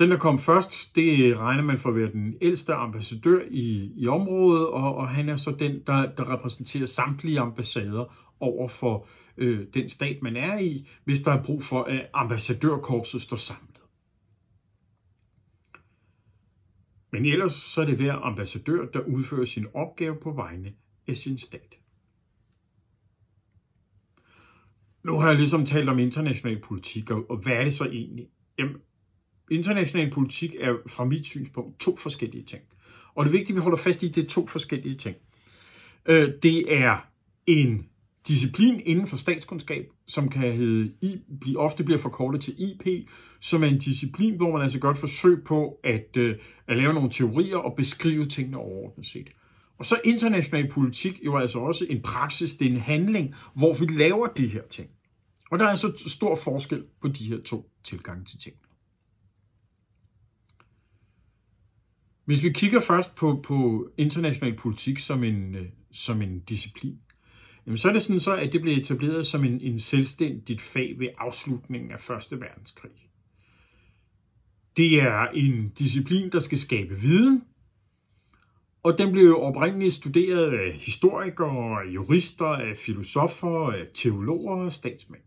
Den, 0.00 0.10
der 0.10 0.18
kom 0.18 0.38
først, 0.38 0.96
det 0.96 1.38
regner 1.38 1.62
man 1.62 1.78
for 1.78 1.88
at 1.88 1.96
være 1.96 2.12
den 2.12 2.34
ældste 2.40 2.74
ambassadør 2.74 3.40
i, 3.50 3.92
i 3.96 4.06
området, 4.06 4.66
og, 4.66 4.94
og 4.96 5.08
han 5.08 5.28
er 5.28 5.36
så 5.36 5.56
den, 5.58 5.82
der, 5.86 6.14
der 6.14 6.32
repræsenterer 6.32 6.86
samtlige 6.86 7.40
ambassader 7.40 8.34
over 8.40 8.68
for 8.68 9.08
øh, 9.36 9.66
den 9.74 9.88
stat, 9.88 10.22
man 10.22 10.36
er 10.36 10.58
i, 10.58 10.88
hvis 11.04 11.20
der 11.20 11.32
er 11.32 11.42
brug 11.42 11.62
for, 11.62 11.82
at 11.82 12.10
ambassadørkorpset 12.14 13.20
står 13.20 13.36
samlet. 13.36 13.80
Men 17.12 17.24
ellers 17.24 17.52
så 17.52 17.80
er 17.80 17.86
det 17.86 17.96
hver 17.96 18.12
ambassadør, 18.12 18.86
der 18.86 19.00
udfører 19.00 19.44
sin 19.44 19.66
opgave 19.74 20.16
på 20.22 20.32
vegne 20.32 20.72
af 21.08 21.16
sin 21.16 21.38
stat. 21.38 21.74
Nu 25.04 25.18
har 25.18 25.28
jeg 25.28 25.36
ligesom 25.36 25.64
talt 25.64 25.88
om 25.88 25.98
international 25.98 26.60
politik, 26.60 27.10
og 27.10 27.36
hvad 27.42 27.52
er 27.52 27.64
det 27.64 27.74
så 27.74 27.84
egentlig? 27.84 28.28
Jamen, 28.58 28.76
international 29.50 30.10
politik 30.10 30.54
er 30.60 30.74
fra 30.86 31.04
mit 31.04 31.26
synspunkt 31.26 31.80
to 31.80 31.96
forskellige 31.96 32.44
ting. 32.44 32.62
Og 33.14 33.24
det 33.24 33.30
er 33.30 33.32
vigtigt, 33.32 33.50
at 33.50 33.56
vi 33.56 33.60
holder 33.60 33.78
fast 33.78 34.02
i, 34.02 34.08
at 34.08 34.14
det 34.14 34.24
er 34.24 34.28
to 34.28 34.46
forskellige 34.46 34.94
ting. 34.96 35.16
Øh, 36.06 36.32
det 36.42 36.78
er 36.78 37.06
en 37.46 37.86
disciplin 38.28 38.80
inden 38.84 39.06
for 39.06 39.16
statskundskab, 39.16 39.86
som 40.06 40.28
kan 40.28 40.52
hedde, 40.52 40.92
I, 41.00 41.20
ofte 41.56 41.84
bliver 41.84 41.98
forkortet 41.98 42.40
til 42.40 42.54
IP, 42.58 43.08
som 43.40 43.62
er 43.62 43.66
en 43.66 43.78
disciplin, 43.78 44.36
hvor 44.36 44.52
man 44.52 44.62
altså 44.62 44.78
gør 44.78 44.90
et 44.90 44.98
forsøg 44.98 45.44
på 45.44 45.80
at, 45.84 46.16
øh, 46.16 46.36
at 46.68 46.76
lave 46.76 46.94
nogle 46.94 47.10
teorier 47.10 47.56
og 47.56 47.76
beskrive 47.76 48.24
tingene 48.24 48.56
overordnet 48.56 49.06
set. 49.06 49.28
Og 49.78 49.86
så 49.86 50.00
international 50.04 50.68
politik 50.68 51.20
jo 51.24 51.36
altså 51.36 51.58
også 51.58 51.86
en 51.90 52.02
praksis, 52.02 52.54
det 52.54 52.66
er 52.66 52.70
en 52.70 52.80
handling, 52.80 53.34
hvor 53.54 53.72
vi 53.72 53.86
laver 53.86 54.26
de 54.26 54.46
her 54.46 54.62
ting. 54.70 54.88
Og 55.50 55.58
der 55.58 55.64
er 55.64 55.68
altså 55.68 56.02
stor 56.06 56.36
forskel 56.36 56.84
på 57.02 57.08
de 57.08 57.24
her 57.24 57.40
to 57.42 57.70
tilgange 57.84 58.24
til 58.24 58.38
tingene. 58.38 58.69
Hvis 62.30 62.42
vi 62.42 62.52
kigger 62.52 62.80
først 62.80 63.14
på, 63.14 63.40
på 63.44 63.88
international 63.96 64.56
politik 64.56 64.98
som 64.98 65.24
en, 65.24 65.54
øh, 65.54 65.66
som 65.90 66.22
en 66.22 66.40
disciplin, 66.40 66.98
jamen 67.66 67.78
så 67.78 67.88
er 67.88 67.92
det 67.92 68.02
sådan 68.02 68.20
så, 68.20 68.36
at 68.36 68.52
det 68.52 68.62
blev 68.62 68.78
etableret 68.78 69.26
som 69.26 69.44
en, 69.44 69.60
en 69.60 69.78
selvstændigt 69.78 70.60
fag 70.60 70.94
ved 70.98 71.08
afslutningen 71.18 71.90
af 71.90 72.00
Første 72.00 72.40
Verdenskrig. 72.40 72.90
Det 74.76 74.94
er 74.94 75.26
en 75.34 75.68
disciplin, 75.68 76.32
der 76.32 76.38
skal 76.38 76.58
skabe 76.58 77.00
viden, 77.00 77.42
og 78.82 78.98
den 78.98 79.12
blev 79.12 79.36
oprindeligt 79.38 79.94
studeret 79.94 80.52
af 80.52 80.72
historikere, 80.72 81.88
jurister, 81.94 82.46
af 82.46 82.76
filosofer, 82.76 83.72
af 83.72 83.86
teologer 83.94 84.56
og 84.56 84.72
statsmænd. 84.72 85.22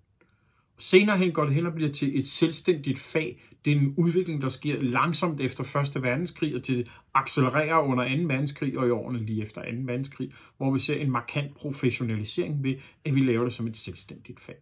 Senere 0.78 1.18
hen 1.18 1.32
går 1.32 1.44
det 1.44 1.54
hen 1.54 1.66
og 1.66 1.74
bliver 1.74 1.92
til 1.92 2.20
et 2.20 2.28
selvstændigt 2.28 3.00
fag. 3.00 3.42
Det 3.66 3.74
er 3.74 3.78
en 3.78 3.94
udvikling, 3.98 4.42
der 4.42 4.50
sker 4.50 4.82
langsomt 4.82 5.42
efter 5.42 5.94
1. 5.96 6.04
verdenskrig, 6.04 6.56
og 6.56 6.64
til 6.64 6.90
accelererer 7.14 7.80
under 7.80 8.18
2. 8.18 8.24
verdenskrig 8.24 8.78
og 8.78 8.88
i 8.88 8.90
årene 8.90 9.26
lige 9.26 9.42
efter 9.42 9.62
2. 9.62 9.68
verdenskrig, 9.84 10.32
hvor 10.58 10.72
vi 10.72 10.80
ser 10.80 10.96
en 10.96 11.12
markant 11.12 11.56
professionalisering 11.56 12.64
ved, 12.64 12.76
at 13.06 13.16
vi 13.16 13.22
laver 13.22 13.44
det 13.44 13.54
som 13.54 13.68
et 13.68 13.78
selvstændigt 13.78 14.40
fag. 14.40 14.56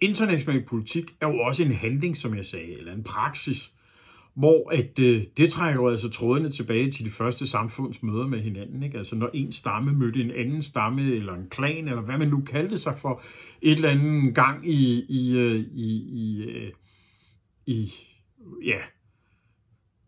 International 0.00 0.64
politik 0.64 1.16
er 1.20 1.28
jo 1.28 1.38
også 1.38 1.64
en 1.64 1.72
handling, 1.72 2.16
som 2.16 2.34
jeg 2.34 2.44
sagde, 2.44 2.78
eller 2.78 2.92
en 2.92 3.04
praksis, 3.04 3.72
hvor 4.38 4.72
at, 4.72 4.98
øh, 4.98 5.22
det 5.36 5.50
trækker 5.50 5.82
jo 5.82 5.88
altså 5.88 6.10
trådene 6.10 6.50
tilbage 6.50 6.90
til 6.90 7.04
de 7.04 7.10
første 7.10 7.46
samfundsmøder 7.46 8.26
med 8.26 8.40
hinanden. 8.40 8.82
Ikke? 8.82 8.98
Altså 8.98 9.16
når 9.16 9.30
en 9.34 9.52
stamme 9.52 9.92
mødte 9.92 10.20
en 10.20 10.30
anden 10.30 10.62
stamme, 10.62 11.02
eller 11.02 11.34
en 11.34 11.48
klan, 11.50 11.88
eller 11.88 12.02
hvad 12.02 12.18
man 12.18 12.28
nu 12.28 12.40
kaldte 12.40 12.76
sig 12.76 12.98
for, 12.98 13.22
et 13.62 13.72
eller 13.72 13.88
andet 13.88 14.34
gang 14.34 14.68
i, 14.68 15.04
i, 15.08 15.38
øh, 15.38 15.60
i, 15.74 16.04
i, 16.12 16.42
øh, 16.42 16.72
i 17.66 17.90
ja, 18.64 18.78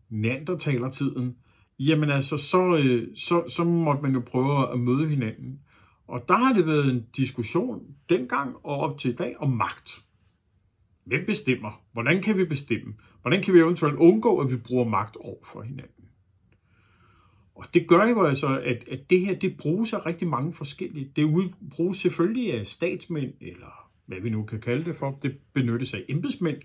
neandertalertiden, 0.09 1.35
jamen 1.79 2.09
altså, 2.09 2.37
så, 2.37 2.75
øh, 2.75 3.07
så, 3.15 3.43
så 3.47 3.63
måtte 3.63 4.01
man 4.01 4.13
jo 4.13 4.19
prøve 4.27 4.73
at 4.73 4.79
møde 4.79 5.07
hinanden. 5.07 5.59
Og 6.07 6.25
der 6.27 6.37
har 6.37 6.53
det 6.53 6.67
været 6.67 6.93
en 6.93 7.05
diskussion 7.17 7.81
dengang 8.09 8.55
og 8.63 8.77
op 8.77 8.97
til 8.97 9.11
i 9.11 9.15
dag 9.15 9.35
om 9.39 9.49
magt. 9.49 10.03
Hvem 11.05 11.25
bestemmer? 11.25 11.81
Hvordan 11.93 12.21
kan 12.21 12.37
vi 12.37 12.45
bestemme? 12.45 12.93
Hvordan 13.21 13.43
kan 13.43 13.53
vi 13.53 13.59
eventuelt 13.59 13.95
undgå, 13.95 14.39
at 14.39 14.51
vi 14.51 14.57
bruger 14.57 14.85
magt 14.85 15.15
over 15.15 15.43
for 15.43 15.61
hinanden? 15.61 16.05
Og 17.55 17.65
det 17.73 17.87
gør 17.87 18.07
jo 18.07 18.23
altså, 18.23 18.59
at, 18.59 18.87
at 18.91 19.09
det 19.09 19.21
her, 19.21 19.39
det 19.39 19.57
bruges 19.57 19.93
af 19.93 20.05
rigtig 20.05 20.27
mange 20.27 20.53
forskellige. 20.53 21.11
Det 21.15 21.53
bruges 21.71 21.97
selvfølgelig 21.97 22.59
af 22.59 22.67
statsmænd, 22.67 23.33
eller 23.41 23.89
hvad 24.05 24.19
vi 24.19 24.29
nu 24.29 24.43
kan 24.43 24.61
kalde 24.61 24.85
det 24.85 24.95
for. 24.95 25.11
Det 25.11 25.37
benyttes 25.53 25.93
af 25.93 26.05
embedsmænd, 26.09 26.57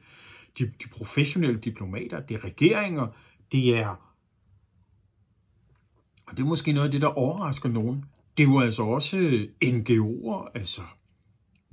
de, 0.59 0.65
de 0.65 0.89
professionelle 0.93 1.61
diplomater, 1.61 2.21
det 2.21 2.35
er 2.35 2.45
regeringer, 2.45 3.07
det 3.53 3.77
er, 3.77 4.13
og 6.27 6.37
det 6.37 6.43
er 6.43 6.47
måske 6.47 6.73
noget 6.73 6.87
af 6.87 6.93
det, 6.93 7.03
der 7.03 7.09
overrasker 7.09 7.69
nogen, 7.69 8.05
det 8.37 8.43
er 8.43 8.49
jo 8.49 8.61
altså 8.61 8.83
også 8.83 9.19
øh, 9.19 9.49
NGO'er, 9.65 10.51
altså 10.55 10.81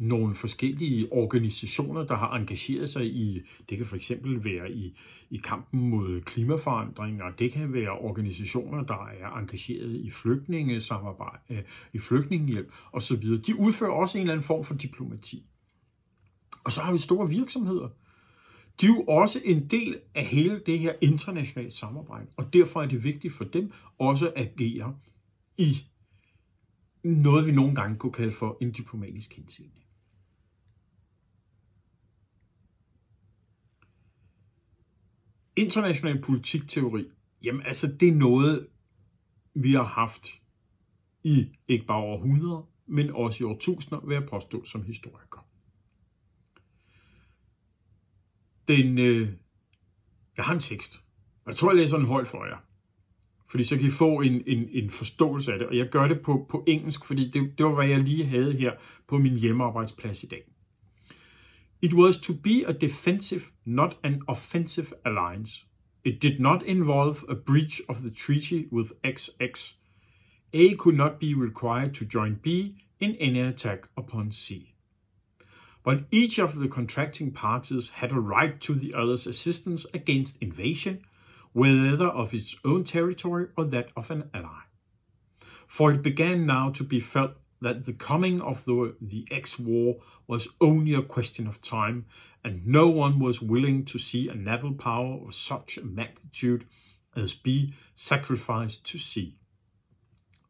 nogle 0.03 0.35
forskellige 0.35 1.13
organisationer, 1.13 2.03
der 2.03 2.15
har 2.15 2.35
engageret 2.35 2.89
sig 2.89 3.05
i, 3.05 3.41
det 3.69 3.77
kan 3.77 3.85
for 3.85 3.95
eksempel 3.95 4.43
være 4.43 4.71
i, 4.71 4.97
i 5.29 5.37
kampen 5.37 5.89
mod 5.89 6.21
klimaforandringer, 6.21 7.31
det 7.39 7.51
kan 7.51 7.73
være 7.73 7.91
organisationer, 7.91 8.83
der 8.83 9.07
er 9.21 9.37
engageret 9.37 9.91
i 9.91 10.11
flygtningesamarbejde, 10.11 11.63
i 11.93 11.99
flygtningehjælp 11.99 12.71
osv. 12.91 13.21
De 13.47 13.59
udfører 13.59 13.91
også 13.91 14.17
en 14.17 14.21
eller 14.21 14.33
anden 14.33 14.45
form 14.45 14.63
for 14.63 14.73
diplomati. 14.73 15.45
Og 16.63 16.71
så 16.71 16.81
har 16.81 16.91
vi 16.91 16.97
store 16.97 17.29
virksomheder. 17.29 17.89
De 18.81 18.85
er 18.85 18.89
jo 18.89 19.03
også 19.03 19.39
en 19.45 19.67
del 19.67 19.99
af 20.15 20.25
hele 20.25 20.61
det 20.65 20.79
her 20.79 20.93
internationale 21.01 21.71
samarbejde, 21.71 22.27
og 22.37 22.53
derfor 22.53 22.81
er 22.81 22.87
det 22.87 23.03
vigtigt 23.03 23.33
for 23.33 23.43
dem 23.43 23.71
også 23.99 24.31
at 24.35 24.47
agere 24.47 24.95
i 25.57 25.77
noget, 27.03 27.47
vi 27.47 27.51
nogle 27.51 27.75
gange 27.75 27.97
kunne 27.97 28.13
kalde 28.13 28.31
for 28.31 28.57
en 28.61 28.71
diplomatisk 28.71 29.33
hensigt. 29.33 29.82
International 35.55 36.21
politikteori, 36.21 37.05
jamen 37.43 37.61
altså 37.65 37.87
det 37.99 38.07
er 38.07 38.15
noget, 38.15 38.67
vi 39.53 39.73
har 39.73 39.83
haft 39.83 40.27
i 41.23 41.49
ikke 41.67 41.85
bare 41.85 41.97
århundreder, 41.97 42.69
men 42.87 43.09
også 43.09 43.43
i 43.43 43.47
årtusinder, 43.47 44.05
vil 44.05 44.13
jeg 44.13 44.25
påstå 44.29 44.65
som 44.65 44.83
historiker. 44.83 45.47
Den, 48.67 48.97
øh, 48.97 49.29
jeg 50.37 50.45
har 50.45 50.53
en 50.53 50.59
tekst. 50.59 51.03
Jeg 51.45 51.55
tror, 51.55 51.69
jeg 51.71 51.75
læser 51.75 51.97
den 51.97 52.05
højt 52.05 52.27
for 52.27 52.45
jer. 52.45 52.57
Fordi 53.47 53.63
så 53.63 53.77
kan 53.77 53.87
I 53.87 53.89
få 53.89 54.21
en, 54.21 54.43
en, 54.47 54.69
en 54.71 54.89
forståelse 54.89 55.53
af 55.53 55.59
det. 55.59 55.67
Og 55.67 55.77
jeg 55.77 55.89
gør 55.89 56.07
det 56.07 56.21
på, 56.21 56.45
på 56.49 56.63
engelsk, 56.67 57.05
fordi 57.05 57.29
det, 57.29 57.57
det 57.57 57.65
var, 57.65 57.75
hvad 57.75 57.87
jeg 57.87 57.99
lige 57.99 58.25
havde 58.25 58.53
her 58.53 58.71
på 59.07 59.17
min 59.17 59.37
hjemmearbejdsplads 59.37 60.23
i 60.23 60.27
dag. 60.27 60.52
It 61.83 61.93
was 61.93 62.15
to 62.21 62.33
be 62.33 62.63
a 62.63 62.71
defensive, 62.71 63.51
not 63.65 63.97
an 64.05 64.21
offensive 64.29 64.93
alliance. 65.03 65.65
It 66.05 66.21
did 66.21 66.39
not 66.39 66.63
involve 66.63 67.25
a 67.27 67.35
breach 67.35 67.81
of 67.89 68.03
the 68.03 68.09
treaty 68.09 68.69
with 68.71 69.01
XX. 69.01 69.73
A 70.53 70.75
could 70.75 70.95
not 70.95 71.19
be 71.19 71.33
required 71.33 71.93
to 71.95 72.05
join 72.05 72.35
B 72.35 72.77
in 73.01 73.17
any 73.17 73.41
attack 73.41 73.89
upon 73.97 74.31
C. 74.31 74.75
But 75.83 76.05
each 76.09 76.39
of 76.39 76.55
the 76.55 76.69
contracting 76.69 77.31
parties 77.31 77.89
had 77.89 78.13
a 78.13 78.19
right 78.21 78.61
to 78.61 78.75
the 78.75 78.93
other's 78.93 79.27
assistance 79.27 79.85
against 79.93 80.41
invasion, 80.41 81.03
whether 81.51 82.07
of 82.07 82.33
its 82.33 82.55
own 82.63 82.85
territory 82.85 83.49
or 83.57 83.65
that 83.65 83.89
of 83.97 84.09
an 84.09 84.29
ally. 84.33 84.61
For 85.67 85.91
it 85.91 86.01
began 86.01 86.45
now 86.45 86.69
to 86.69 86.85
be 86.85 87.01
felt 87.01 87.39
that 87.63 87.85
the 87.85 87.93
coming 87.93 88.41
of 88.41 88.63
the, 88.65 88.95
the 89.01 89.25
X 89.31 89.57
war 89.57 89.95
was 90.27 90.47
only 90.59 90.93
a 90.93 91.01
question 91.01 91.47
of 91.47 91.61
time, 91.61 92.05
and 92.43 92.67
no 92.67 92.87
one 92.87 93.19
was 93.19 93.41
willing 93.41 93.85
to 93.85 93.97
see 93.97 94.27
a 94.27 94.35
naval 94.35 94.73
power 94.73 95.19
of 95.25 95.33
such 95.33 95.77
a 95.77 95.85
magnitude 95.85 96.65
as 97.15 97.33
be 97.33 97.73
sacrificed 97.95 98.85
to 98.85 98.97
sea. 98.97 99.37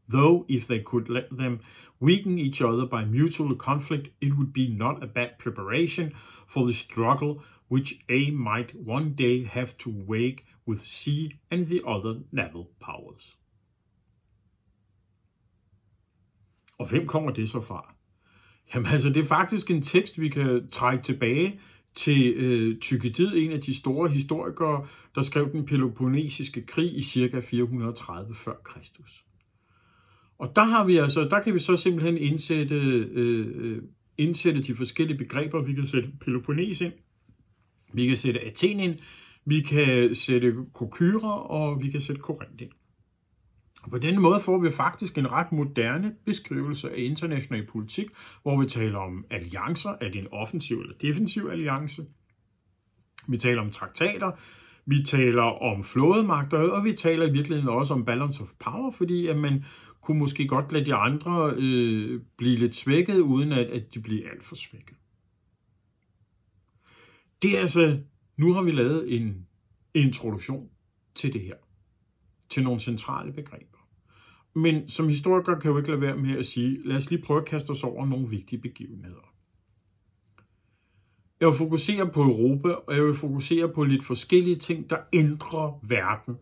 Though, 0.07 0.45
if 0.49 0.67
they 0.67 0.79
could 0.79 1.07
let 1.09 1.29
them 1.29 1.61
weaken 1.99 2.37
each 2.37 2.61
other 2.61 2.85
by 2.85 3.05
mutual 3.05 3.55
conflict, 3.55 4.09
it 4.19 4.37
would 4.37 4.51
be 4.51 4.67
not 4.67 5.03
a 5.03 5.07
bad 5.07 5.39
preparation 5.39 6.13
for 6.47 6.65
the 6.65 6.73
struggle 6.73 7.43
which 7.67 8.03
A 8.09 8.31
might 8.31 8.75
one 8.75 9.13
day 9.13 9.43
have 9.45 9.77
to 9.79 10.03
wage 10.05 10.43
with 10.65 10.81
C 10.81 11.39
and 11.49 11.65
the 11.65 11.81
other 11.87 12.19
naval 12.31 12.69
powers. 12.79 13.35
Og 16.79 16.89
hvem 16.89 17.07
kommer 17.07 17.31
det 17.31 17.49
så 17.49 17.61
fra? 17.61 17.93
Jamen 18.75 18.91
altså, 18.91 19.09
det 19.09 19.17
er 19.17 19.25
faktisk 19.25 19.71
en 19.71 19.81
tekst, 19.81 20.21
vi 20.21 20.29
kan 20.29 20.67
trække 20.71 21.03
tilbage 21.03 21.59
til 21.93 22.33
øh, 22.33 22.79
Tykkedid, 22.79 23.31
en 23.35 23.51
af 23.51 23.61
de 23.61 23.75
store 23.75 24.09
historikere, 24.09 24.87
der 25.15 25.21
skrev 25.21 25.51
den 25.51 25.65
Peloponnesiske 25.65 26.65
krig 26.65 26.97
i 26.97 27.01
ca. 27.01 27.39
430 27.39 28.35
f.Kr. 28.35 28.77
Og 30.37 30.55
der 30.55 30.63
har 30.63 30.85
vi 30.85 30.97
altså, 30.97 31.23
der 31.23 31.41
kan 31.41 31.53
vi 31.53 31.59
så 31.59 31.75
simpelthen 31.75 32.17
indsætte, 32.17 32.75
øh, 32.75 33.47
øh 33.55 33.81
indsætte 34.17 34.61
de 34.61 34.75
forskellige 34.75 35.17
begreber. 35.17 35.61
Vi 35.61 35.73
kan 35.73 35.87
sætte 35.87 36.09
Peloponnes 36.21 36.81
ind, 36.81 36.93
vi 37.93 38.07
kan 38.07 38.17
sætte 38.17 38.39
Athen 38.39 38.79
ind, 38.79 38.99
vi 39.45 39.61
kan 39.61 40.15
sætte 40.15 40.55
Kokyra, 40.73 41.47
og 41.47 41.83
vi 41.83 41.89
kan 41.89 42.01
sætte 42.01 42.21
Korinth 42.21 42.61
ind. 42.61 42.71
På 43.91 43.97
denne 43.97 44.19
måde 44.19 44.39
får 44.39 44.57
vi 44.57 44.69
faktisk 44.69 45.17
en 45.17 45.31
ret 45.31 45.51
moderne 45.51 46.15
beskrivelse 46.25 46.91
af 46.91 46.95
international 46.97 47.67
politik, 47.67 48.07
hvor 48.43 48.59
vi 48.61 48.65
taler 48.65 48.99
om 48.99 49.25
alliancer, 49.31 49.89
er 49.89 50.09
det 50.09 50.15
en 50.15 50.27
offensiv 50.31 50.79
eller 50.79 50.95
defensiv 51.01 51.47
alliance? 51.51 52.05
Vi 53.27 53.37
taler 53.37 53.61
om 53.61 53.69
traktater, 53.69 54.31
vi 54.85 55.03
taler 55.03 55.43
om 55.43 55.83
flådemagter, 55.83 56.57
og 56.57 56.83
vi 56.83 56.93
taler 56.93 57.27
i 57.27 57.31
virkeligheden 57.31 57.69
også 57.69 57.93
om 57.93 58.05
balance 58.05 58.43
of 58.43 58.51
power, 58.59 58.91
fordi 58.91 59.27
at 59.27 59.37
man 59.37 59.65
kunne 60.01 60.19
måske 60.19 60.47
godt 60.47 60.71
lade 60.71 60.85
de 60.85 60.95
andre 60.95 61.53
øh, 61.57 62.21
blive 62.37 62.55
lidt 62.55 62.75
svækket, 62.75 63.19
uden 63.19 63.51
at, 63.51 63.67
at 63.67 63.93
de 63.93 64.01
bliver 64.01 64.29
alt 64.29 64.43
for 64.43 64.55
svækket. 64.55 64.97
Det 67.41 67.55
er 67.55 67.59
altså, 67.59 67.99
nu 68.37 68.53
har 68.53 68.61
vi 68.61 68.71
lavet 68.71 69.15
en 69.15 69.47
introduktion 69.93 70.69
til 71.15 71.33
det 71.33 71.41
her, 71.41 71.55
til 72.49 72.63
nogle 72.63 72.79
centrale 72.79 73.33
begreber. 73.33 73.72
Men 74.55 74.89
som 74.89 75.07
historiker 75.07 75.59
kan 75.59 75.63
jeg 75.63 75.73
jo 75.73 75.77
ikke 75.77 75.89
lade 75.89 76.01
være 76.01 76.17
med 76.17 76.37
at 76.37 76.45
sige, 76.45 76.87
lad 76.87 76.95
os 76.95 77.09
lige 77.09 77.21
prøve 77.21 77.39
at 77.39 77.47
kaste 77.47 77.69
os 77.69 77.83
over 77.83 78.05
nogle 78.05 78.29
vigtige 78.29 78.61
begivenheder. 78.61 79.33
Jeg 81.39 81.47
vil 81.47 81.57
fokusere 81.57 82.09
på 82.09 82.23
Europa, 82.23 82.69
og 82.69 82.95
jeg 82.95 83.03
vil 83.03 83.15
fokusere 83.15 83.69
på 83.69 83.83
lidt 83.83 84.05
forskellige 84.05 84.55
ting, 84.55 84.89
der 84.89 84.97
ændrer 85.13 85.79
verden, 85.87 86.37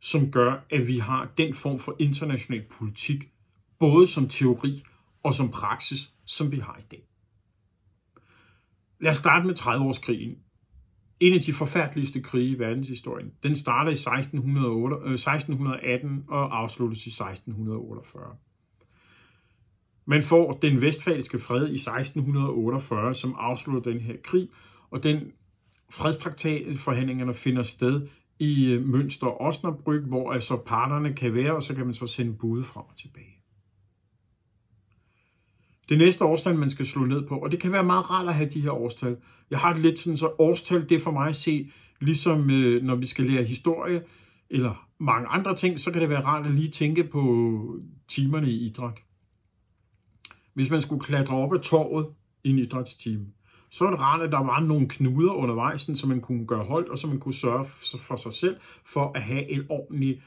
som 0.00 0.30
gør, 0.30 0.66
at 0.70 0.88
vi 0.88 0.98
har 0.98 1.32
den 1.38 1.54
form 1.54 1.78
for 1.78 1.96
international 1.98 2.62
politik, 2.70 3.32
både 3.78 4.06
som 4.06 4.28
teori 4.28 4.82
og 5.22 5.34
som 5.34 5.50
praksis, 5.50 6.14
som 6.24 6.52
vi 6.52 6.58
har 6.58 6.78
i 6.78 6.86
dag. 6.90 7.08
Lad 9.00 9.10
os 9.10 9.16
starte 9.16 9.46
med 9.46 9.60
30-årskrigen. 9.60 10.43
En 11.20 11.34
af 11.34 11.40
de 11.40 11.52
forfærdeligste 11.52 12.20
krige 12.20 12.48
i 12.48 12.58
verdenshistorien. 12.58 13.32
Den 13.42 13.56
starter 13.56 13.90
i 13.90 13.94
1608, 13.94 14.96
øh, 15.04 15.12
1618 15.12 16.24
og 16.28 16.58
afsluttes 16.58 17.06
i 17.06 17.10
1648. 17.10 18.36
Man 20.06 20.22
får 20.22 20.52
den 20.52 20.80
vestfaliske 20.80 21.38
fred 21.38 21.68
i 21.68 21.78
1648, 21.78 23.14
som 23.14 23.34
afslutter 23.38 23.92
den 23.92 24.00
her 24.00 24.14
krig, 24.24 24.48
og 24.90 25.02
den 25.02 25.32
fredstraktatforhandlingerne 25.90 27.34
finder 27.34 27.62
sted 27.62 28.08
i 28.38 28.72
øh, 28.72 28.84
Münster 28.84 29.26
og 29.26 29.48
Osnabrück, 29.48 30.06
hvor 30.08 30.32
altså 30.32 30.56
parterne 30.56 31.14
kan 31.14 31.34
være, 31.34 31.54
og 31.54 31.62
så 31.62 31.74
kan 31.74 31.84
man 31.84 31.94
så 31.94 32.06
sende 32.06 32.32
bud 32.32 32.62
frem 32.62 32.84
og 32.90 32.96
tilbage. 32.96 33.33
Det 35.88 35.98
næste 35.98 36.24
årstal, 36.24 36.54
man 36.54 36.70
skal 36.70 36.86
slå 36.86 37.04
ned 37.04 37.28
på, 37.28 37.38
og 37.38 37.52
det 37.52 37.60
kan 37.60 37.72
være 37.72 37.84
meget 37.84 38.10
rart 38.10 38.28
at 38.28 38.34
have 38.34 38.50
de 38.50 38.60
her 38.60 38.70
årstal. 38.70 39.16
Jeg 39.50 39.58
har 39.58 39.72
det 39.72 39.82
lidt 39.82 39.98
sådan, 39.98 40.16
så 40.16 40.30
årstal, 40.38 40.88
det 40.88 40.94
er 40.94 41.00
for 41.00 41.10
mig 41.10 41.28
at 41.28 41.36
se, 41.36 41.70
ligesom 42.00 42.50
øh, 42.50 42.82
når 42.82 42.94
vi 42.94 43.06
skal 43.06 43.24
lære 43.24 43.44
historie, 43.44 44.02
eller 44.50 44.88
mange 44.98 45.28
andre 45.28 45.56
ting, 45.56 45.80
så 45.80 45.92
kan 45.92 46.00
det 46.00 46.08
være 46.08 46.24
rart 46.24 46.46
at 46.46 46.54
lige 46.54 46.70
tænke 46.70 47.04
på 47.04 47.22
timerne 48.08 48.50
i 48.50 48.64
idræt. 48.64 48.98
Hvis 50.54 50.70
man 50.70 50.82
skulle 50.82 51.00
klatre 51.00 51.36
op 51.36 51.54
ad 51.54 51.58
torvet 51.58 52.06
i 52.44 52.50
en 52.50 52.58
idrætstime, 52.58 53.26
så 53.70 53.84
er 53.84 53.90
det 53.90 54.00
rart, 54.00 54.20
at 54.22 54.32
der 54.32 54.44
var 54.44 54.60
nogle 54.60 54.88
knuder 54.88 55.32
undervejs, 55.32 55.90
så 55.94 56.06
man 56.06 56.20
kunne 56.20 56.46
gøre 56.46 56.64
holdt, 56.64 56.88
og 56.88 56.98
så 56.98 57.06
man 57.06 57.20
kunne 57.20 57.34
sørge 57.34 57.64
for 57.98 58.16
sig 58.16 58.32
selv 58.32 58.56
for 58.84 59.12
at 59.14 59.22
have 59.22 59.50
en 59.50 59.62
ordentlig 59.68 60.22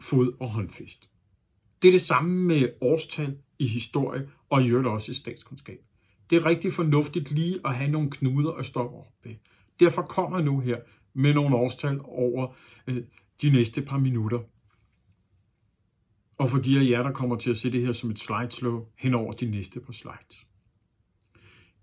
fod- 0.00 0.36
og 0.40 0.50
håndfest. 0.50 1.08
Det 1.82 1.88
er 1.88 1.92
det 1.92 2.00
samme 2.00 2.46
med 2.46 2.68
årstal 2.80 3.36
i 3.58 3.66
historie, 3.66 4.28
og 4.50 4.62
i 4.62 4.68
øvrigt 4.68 4.88
også 4.88 5.10
i 5.10 5.14
statskundskab. 5.14 5.78
Det 6.30 6.36
er 6.36 6.46
rigtig 6.46 6.72
fornuftigt 6.72 7.30
lige 7.30 7.60
at 7.64 7.74
have 7.74 7.90
nogle 7.90 8.10
knuder 8.10 8.52
at 8.52 8.66
stoppe 8.66 8.96
op 8.96 9.12
ved. 9.24 9.34
Derfor 9.80 10.02
kommer 10.02 10.38
jeg 10.38 10.44
nu 10.44 10.60
her 10.60 10.76
med 11.14 11.34
nogle 11.34 11.56
årstal 11.56 12.00
over 12.04 12.56
øh, 12.86 13.02
de 13.42 13.50
næste 13.50 13.82
par 13.82 13.98
minutter. 13.98 14.38
Og 16.38 16.50
for 16.50 16.58
de 16.58 16.78
af 16.78 16.90
jer, 16.90 17.02
der 17.02 17.12
kommer 17.12 17.36
til 17.36 17.50
at 17.50 17.56
se 17.56 17.72
det 17.72 17.82
her 17.82 17.92
som 17.92 18.10
et 18.10 18.18
slideshow 18.18 18.86
hen 18.98 19.14
over 19.14 19.32
de 19.32 19.50
næste 19.50 19.80
par 19.80 19.92
slides. 19.92 20.46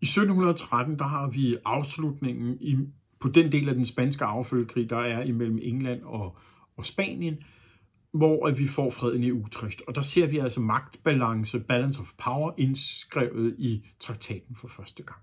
I 0.02 0.06
1713, 0.06 1.00
der 1.00 1.06
har 1.06 1.30
vi 1.30 1.58
afslutningen 1.66 2.58
i, 2.62 2.78
på 3.20 3.30
den 3.30 3.52
del 3.52 3.70
af 3.70 3.76
den 3.76 3.86
spanske 3.86 4.26
affølgekrig, 4.26 4.90
der 4.90 4.98
er 4.98 5.24
imellem 5.24 5.60
England 5.62 6.02
og, 6.04 6.38
og 6.78 6.86
Spanien, 6.86 7.38
hvor 8.16 8.48
at 8.48 8.60
vi 8.60 8.68
får 8.68 8.90
freden 8.90 9.24
i 9.24 9.32
Utrecht. 9.32 9.82
Og 9.88 9.96
der 9.96 10.02
ser 10.02 10.28
vi 10.28 10.38
altså 10.38 10.62
magtbalance, 10.62 11.60
balance 11.60 12.02
of 12.02 12.12
power, 12.24 12.52
indskrevet 12.58 13.56
i 13.58 13.88
traktaten 14.00 14.56
for 14.56 14.68
første 14.68 15.04
gang. 15.04 15.20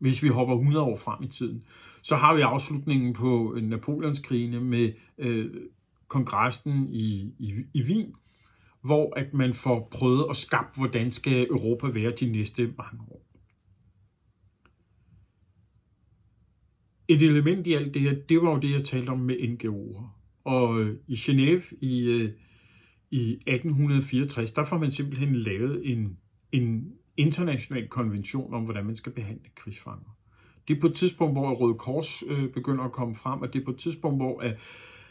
Hvis 0.00 0.22
vi 0.22 0.28
hopper 0.28 0.54
100 0.54 0.84
år 0.84 0.96
frem 0.96 1.22
i 1.22 1.28
tiden, 1.28 1.62
så 2.02 2.16
har 2.16 2.34
vi 2.34 2.40
afslutningen 2.40 3.14
på 3.14 3.58
Napoleonskrigene 3.62 4.60
med 4.60 4.92
øh, 5.18 5.50
kongressen 6.08 6.88
i, 6.90 7.34
i, 7.38 7.54
i 7.74 7.82
Wien, 7.82 8.14
hvor 8.80 9.18
at 9.18 9.34
man 9.34 9.54
får 9.54 9.88
prøvet 9.90 10.26
at 10.30 10.36
skabe, 10.36 10.68
hvordan 10.76 11.10
skal 11.10 11.46
Europa 11.46 11.86
være 11.86 12.12
de 12.20 12.32
næste 12.32 12.62
mange 12.62 13.02
år. 13.10 13.26
Et 17.08 17.22
element 17.22 17.66
i 17.66 17.74
alt 17.74 17.94
det 17.94 18.02
her, 18.02 18.14
det 18.28 18.42
var 18.42 18.50
jo 18.50 18.58
det, 18.58 18.70
jeg 18.70 18.84
talte 18.84 19.10
om 19.10 19.18
med 19.18 19.36
NGO'er. 19.36 20.23
Og 20.44 20.80
øh, 20.80 20.96
i 21.08 21.14
Genève 21.14 21.74
i, 21.80 22.10
øh, 22.10 22.30
i 23.10 23.32
1864, 23.32 24.52
der 24.52 24.64
får 24.64 24.78
man 24.78 24.90
simpelthen 24.90 25.36
lavet 25.36 25.92
en, 25.92 26.18
en 26.52 26.92
international 27.16 27.88
konvention 27.88 28.54
om, 28.54 28.62
hvordan 28.62 28.86
man 28.86 28.96
skal 28.96 29.12
behandle 29.12 29.48
krigsfanger. 29.54 30.16
Det 30.68 30.76
er 30.76 30.80
på 30.80 30.86
et 30.86 30.94
tidspunkt, 30.94 31.34
hvor 31.34 31.54
Røde 31.54 31.74
Kors 31.74 32.22
øh, 32.28 32.48
begynder 32.48 32.84
at 32.84 32.92
komme 32.92 33.14
frem, 33.14 33.40
og 33.40 33.52
det 33.52 33.60
er 33.60 33.64
på 33.64 33.70
et 33.70 33.76
tidspunkt, 33.76 34.18
hvor 34.18 34.40
at, 34.40 34.56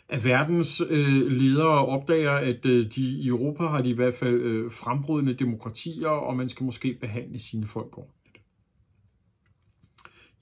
at 0.09 0.25
verdens 0.25 0.81
øh, 0.89 1.31
ledere 1.31 1.85
opdager, 1.85 2.31
at 2.31 2.65
øh, 2.65 2.91
de 2.95 3.01
i 3.01 3.27
Europa 3.27 3.63
har 3.63 3.81
de 3.81 3.89
i 3.89 3.93
hvert 3.93 4.15
fald 4.15 4.41
øh, 4.41 4.71
frembrydende 4.71 5.33
demokratier, 5.33 6.07
og 6.07 6.37
man 6.37 6.49
skal 6.49 6.63
måske 6.63 6.97
behandle 7.01 7.39
sine 7.39 7.67
folk 7.67 7.97
ordentligt. 7.97 8.22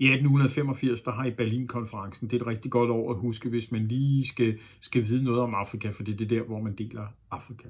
I 0.01 0.05
1885, 0.05 1.01
der 1.01 1.11
har 1.11 1.25
I 1.25 1.31
Berlin-konferencen. 1.31 2.29
Det 2.29 2.35
er 2.37 2.41
et 2.41 2.47
rigtig 2.47 2.71
godt 2.71 2.89
år 2.89 3.11
at 3.11 3.17
huske, 3.17 3.49
hvis 3.49 3.71
man 3.71 3.87
lige 3.87 4.27
skal, 4.27 4.59
skal 4.79 5.03
vide 5.03 5.23
noget 5.23 5.39
om 5.39 5.53
Afrika, 5.53 5.89
for 5.89 6.03
det 6.03 6.13
er 6.13 6.17
det 6.17 6.29
der, 6.29 6.43
hvor 6.43 6.61
man 6.61 6.75
deler 6.75 7.07
Afrika. 7.31 7.67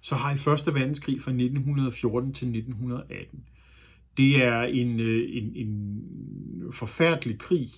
Så 0.00 0.14
har 0.14 0.32
I 0.32 0.36
Første 0.36 0.74
Verdenskrig 0.74 1.22
fra 1.22 1.30
1914 1.30 2.32
til 2.34 2.48
1918. 2.48 3.44
Det 4.16 4.44
er 4.44 4.62
en, 4.62 5.00
øh, 5.00 5.28
en, 5.32 5.52
en 5.54 6.02
forfærdelig 6.72 7.38
krig, 7.38 7.68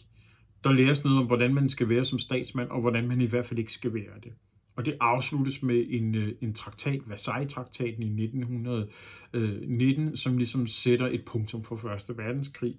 der 0.64 0.72
læres 0.72 1.04
noget 1.04 1.18
om, 1.18 1.26
hvordan 1.26 1.54
man 1.54 1.68
skal 1.68 1.88
være 1.88 2.04
som 2.04 2.18
statsmand, 2.18 2.68
og 2.68 2.80
hvordan 2.80 3.08
man 3.08 3.20
i 3.20 3.26
hvert 3.26 3.46
fald 3.46 3.58
ikke 3.58 3.72
skal 3.72 3.94
være 3.94 4.20
det. 4.22 4.32
Og 4.76 4.84
det 4.84 4.96
afsluttes 5.00 5.62
med 5.62 5.86
en, 5.88 6.14
øh, 6.14 6.32
en 6.40 6.54
traktat, 6.54 7.00
Versailles-traktaten 7.06 8.02
i 8.02 8.22
1919, 8.24 10.16
som 10.16 10.38
ligesom 10.38 10.66
sætter 10.66 11.06
et 11.06 11.24
punktum 11.24 11.64
for 11.64 11.76
Første 11.76 12.16
Verdenskrig. 12.16 12.74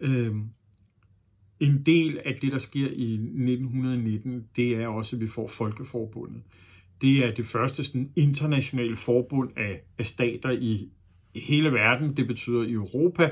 Øh, 0.00 0.34
en 1.60 1.82
del 1.86 2.18
af 2.24 2.38
det, 2.42 2.52
der 2.52 2.58
sker 2.58 2.88
i 2.90 3.12
1919, 3.12 4.44
det 4.56 4.76
er 4.76 4.88
også, 4.88 5.16
at 5.16 5.22
vi 5.22 5.26
får 5.26 5.46
Folkeforbundet. 5.46 6.42
Det 7.00 7.24
er 7.24 7.34
det 7.34 7.46
første 7.46 7.84
sådan, 7.84 8.12
internationale 8.16 8.96
forbund 8.96 9.50
af, 9.56 9.80
af 9.98 10.06
stater 10.06 10.50
i, 10.50 10.88
i 11.34 11.40
hele 11.40 11.72
verden. 11.72 12.16
Det 12.16 12.26
betyder 12.26 12.62
i 12.62 12.72
Europa 12.72 13.30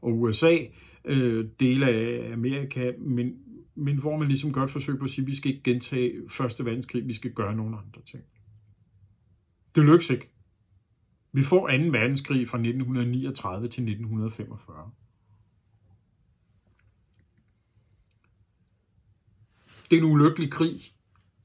og 0.00 0.20
USA, 0.20 0.58
øh, 1.04 1.46
dele 1.60 1.88
af 1.88 2.32
Amerika, 2.32 2.92
men 2.98 3.34
men 3.74 4.00
hvor 4.00 4.16
man 4.16 4.28
ligesom 4.28 4.52
gør 4.52 4.62
et 4.62 4.70
forsøg 4.70 4.98
på 4.98 5.04
at 5.04 5.10
sige, 5.10 5.22
at 5.22 5.26
vi 5.26 5.34
skal 5.34 5.50
ikke 5.50 5.62
gentage 5.62 6.12
Første 6.28 6.64
Verdenskrig, 6.64 7.06
vi 7.06 7.12
skal 7.12 7.32
gøre 7.32 7.56
nogle 7.56 7.76
andre 7.76 8.02
ting. 8.02 8.24
Det 9.74 9.84
lykkes 9.84 10.10
ikke. 10.10 10.30
Vi 11.32 11.42
får 11.42 11.68
2. 11.68 11.74
verdenskrig 11.74 12.48
fra 12.48 12.58
1939 12.58 13.68
til 13.68 13.82
1945. 13.82 14.90
Det 19.90 19.96
er 19.96 20.00
en 20.00 20.12
ulykkelig 20.12 20.50
krig, 20.50 20.80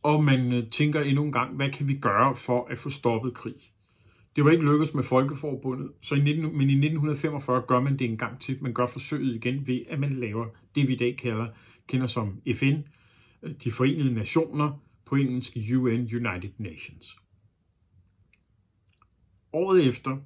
og 0.04 0.24
man 0.24 0.54
øh, 0.54 0.70
tænker 0.70 1.02
endnu 1.02 1.24
en 1.24 1.32
gang, 1.32 1.56
hvad 1.56 1.72
kan 1.72 1.88
vi 1.88 1.98
gøre 1.98 2.36
for 2.36 2.68
at 2.68 2.78
få 2.78 2.90
stoppet 2.90 3.34
krig? 3.34 3.56
Det 4.36 4.46
var 4.46 4.52
ikke 4.52 4.64
lykkedes 4.64 4.94
med 4.94 5.04
Folkeforbundet, 5.04 5.92
så 6.02 6.16
i 6.16 6.20
19, 6.20 6.44
men 6.44 6.70
i 6.70 6.74
1945 6.74 7.62
gør 7.68 7.80
man 7.80 8.00
det 8.00 8.10
en 8.10 8.18
gang 8.18 8.40
til. 8.40 8.64
Man 8.64 8.74
gør 8.74 8.86
forsøget 8.86 9.36
igen 9.36 9.68
ved, 9.68 9.82
at 9.90 10.00
man 10.00 10.14
laver 10.14 10.46
det, 10.76 10.88
vi 10.88 10.94
i 10.94 10.98
dag 10.98 11.18
kalder, 11.18 11.48
kender 11.88 12.08
som 12.08 12.42
FN, 12.56 12.76
øh, 13.44 13.56
de 13.64 13.72
forenede 13.72 14.14
nationer, 14.14 14.80
på 15.06 15.16
engelsk 15.16 15.58
UN, 15.78 16.10
United 16.16 16.52
Nations. 16.58 17.18
Året 19.54 19.88
efter, 19.88 20.18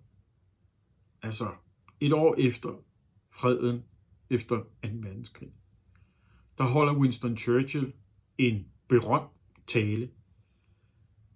altså 1.21 1.51
et 1.99 2.13
år 2.13 2.35
efter 2.37 2.69
freden 3.31 3.83
efter 4.29 4.57
2. 4.57 4.63
verdenskrig, 4.83 5.49
der 6.57 6.63
holder 6.63 6.95
Winston 6.95 7.37
Churchill 7.37 7.93
en 8.37 8.65
berømt 8.87 9.31
tale, 9.67 10.09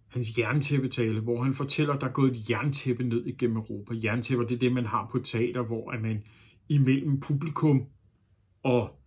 hans 0.08 0.38
jerntæppetale, 0.38 1.20
hvor 1.20 1.44
han 1.44 1.54
fortæller, 1.54 1.94
at 1.94 2.02
der 2.02 2.08
er 2.08 2.12
gået 2.12 2.32
et 2.32 2.50
jerntæppe 2.50 3.04
ned 3.04 3.26
igennem 3.26 3.58
Europa. 3.58 3.94
Jerntæpper, 4.04 4.46
det 4.46 4.56
er 4.56 4.60
det, 4.60 4.72
man 4.74 4.86
har 4.86 5.10
på 5.12 5.20
teater, 5.20 5.62
hvor 5.62 5.94
man 6.02 6.24
imellem 6.70 7.20
publikum 7.20 7.86
og, 8.64 9.00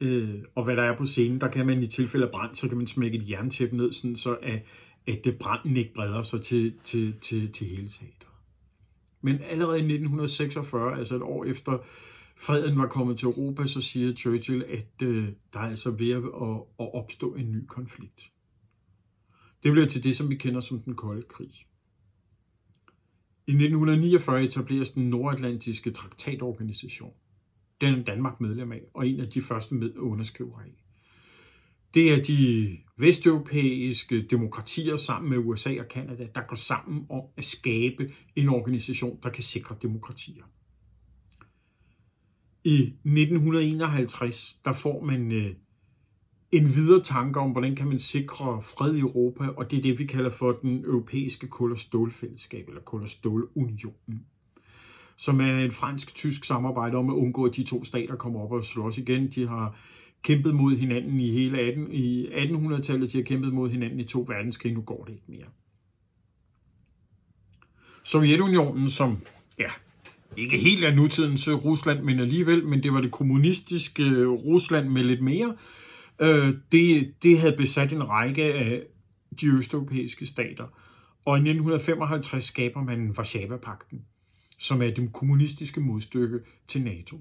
øh, 0.00 0.34
og 0.54 0.64
hvad 0.64 0.76
der 0.76 0.82
er 0.82 0.96
på 0.96 1.06
scenen, 1.06 1.40
der 1.40 1.48
kan 1.48 1.66
man 1.66 1.82
i 1.82 1.86
tilfælde 1.86 2.26
af 2.26 2.32
brand, 2.32 2.54
så 2.54 2.68
kan 2.68 2.76
man 2.76 2.86
smække 2.86 3.18
et 3.18 3.30
jerntæppe 3.30 3.76
ned, 3.76 3.92
sådan 3.92 4.16
så 4.16 4.34
at, 4.42 4.62
at 5.06 5.20
det 5.24 5.38
branden 5.38 5.76
ikke 5.76 5.94
breder 5.94 6.22
sig 6.22 6.42
til, 6.42 6.74
til, 6.84 7.14
til, 7.20 7.52
til 7.52 7.66
hele 7.66 7.88
teateret. 7.88 8.28
Men 9.20 9.40
allerede 9.42 9.78
i 9.78 9.82
1946, 9.82 10.98
altså 10.98 11.16
et 11.16 11.22
år 11.22 11.44
efter 11.44 11.78
freden 12.38 12.78
var 12.78 12.86
kommet 12.86 13.18
til 13.18 13.26
Europa, 13.26 13.66
så 13.66 13.80
siger 13.80 14.14
Churchill, 14.14 14.64
at 14.64 15.02
øh, 15.02 15.28
der 15.52 15.58
er 15.58 15.68
altså 15.68 15.90
ved 15.90 16.10
at, 16.10 16.22
at 16.80 16.94
opstå 16.94 17.34
en 17.34 17.52
ny 17.52 17.66
konflikt. 17.66 18.32
Det 19.62 19.72
bliver 19.72 19.86
til 19.86 20.04
det, 20.04 20.16
som 20.16 20.30
vi 20.30 20.34
kender 20.34 20.60
som 20.60 20.80
den 20.80 20.94
kolde 20.94 21.22
krig. 21.22 21.50
I 23.46 23.50
1949 23.50 24.44
etableres 24.44 24.90
den 24.90 25.10
nordatlantiske 25.10 25.90
traktatorganisation. 25.90 27.12
Den 27.80 27.94
er 27.94 28.04
Danmark 28.04 28.40
medlem 28.40 28.72
af, 28.72 28.82
og 28.94 29.08
en 29.08 29.20
af 29.20 29.28
de 29.28 29.42
første 29.42 29.74
med 29.74 29.96
underskriver 29.96 30.58
af. 30.58 30.84
Det 31.94 32.12
er 32.12 32.22
de 32.22 32.76
vesteuropæiske 32.96 34.22
demokratier 34.22 34.96
sammen 34.96 35.30
med 35.30 35.38
USA 35.38 35.80
og 35.80 35.88
Kanada, 35.88 36.28
der 36.34 36.40
går 36.48 36.56
sammen 36.56 37.06
om 37.10 37.22
at 37.36 37.44
skabe 37.44 38.12
en 38.36 38.48
organisation, 38.48 39.18
der 39.22 39.30
kan 39.30 39.42
sikre 39.42 39.76
demokratier. 39.82 40.44
I 42.68 42.94
1951, 43.04 44.58
der 44.64 44.72
får 44.72 45.04
man 45.04 45.32
øh, 45.32 45.54
en 46.52 46.64
videre 46.64 47.02
tanke 47.02 47.40
om, 47.40 47.50
hvordan 47.50 47.76
kan 47.76 47.88
man 47.88 47.98
sikre 47.98 48.62
fred 48.62 48.94
i 48.94 49.00
Europa, 49.00 49.46
og 49.46 49.70
det 49.70 49.78
er 49.78 49.82
det, 49.82 49.98
vi 49.98 50.06
kalder 50.06 50.30
for 50.30 50.52
den 50.52 50.84
europæiske 50.84 51.48
kul- 51.48 51.72
og 51.72 51.78
stålfællesskab, 51.78 52.68
eller 52.68 52.80
kul- 52.80 53.02
og 53.02 53.08
stålunionen, 53.08 54.26
som 55.16 55.40
er 55.40 55.64
et 55.64 55.74
fransk-tysk 55.74 56.44
samarbejde 56.44 56.96
om 56.96 57.10
at 57.10 57.14
undgå, 57.14 57.44
at 57.44 57.56
de 57.56 57.62
to 57.62 57.84
stater 57.84 58.16
kommer 58.16 58.40
op 58.40 58.52
og 58.52 58.64
slås 58.64 58.98
igen. 58.98 59.28
De 59.28 59.46
har 59.48 59.76
kæmpet 60.22 60.54
mod 60.54 60.76
hinanden 60.76 61.20
i 61.20 61.30
hele 61.30 61.58
18, 61.58 61.92
i 61.92 62.26
1800-tallet, 62.26 63.12
de 63.12 63.18
har 63.18 63.24
kæmpet 63.24 63.52
mod 63.52 63.70
hinanden 63.70 64.00
i 64.00 64.04
to 64.04 64.24
verdenskrige, 64.28 64.74
nu 64.74 64.80
går 64.80 65.04
det 65.04 65.12
ikke 65.12 65.24
mere. 65.28 65.48
Sovjetunionen, 68.04 68.90
som 68.90 69.16
ikke 70.38 70.58
helt 70.58 70.84
af 70.84 70.96
nutidens 70.96 71.48
øh, 71.48 71.54
Rusland, 71.54 72.02
men 72.02 72.20
alligevel, 72.20 72.66
men 72.66 72.82
det 72.82 72.92
var 72.92 73.00
det 73.00 73.10
kommunistiske 73.10 74.02
øh, 74.02 74.28
Rusland 74.28 74.88
med 74.88 75.02
lidt 75.02 75.22
mere, 75.22 75.54
Øh, 76.20 76.54
det, 76.72 77.14
det 77.22 77.40
havde 77.40 77.56
besat 77.56 77.92
en 77.92 78.08
række 78.08 78.42
af 78.42 78.82
de 79.40 79.46
østeuropæiske 79.46 80.26
stater. 80.26 80.64
Og 81.24 81.36
i 81.36 81.40
1955 81.40 82.44
skaber 82.44 82.82
man 82.82 83.16
Varsava-pakten, 83.16 84.04
som 84.58 84.82
er 84.82 84.90
det 84.90 85.12
kommunistiske 85.12 85.80
modstykke 85.80 86.38
til 86.68 86.82
NATO. 86.82 87.20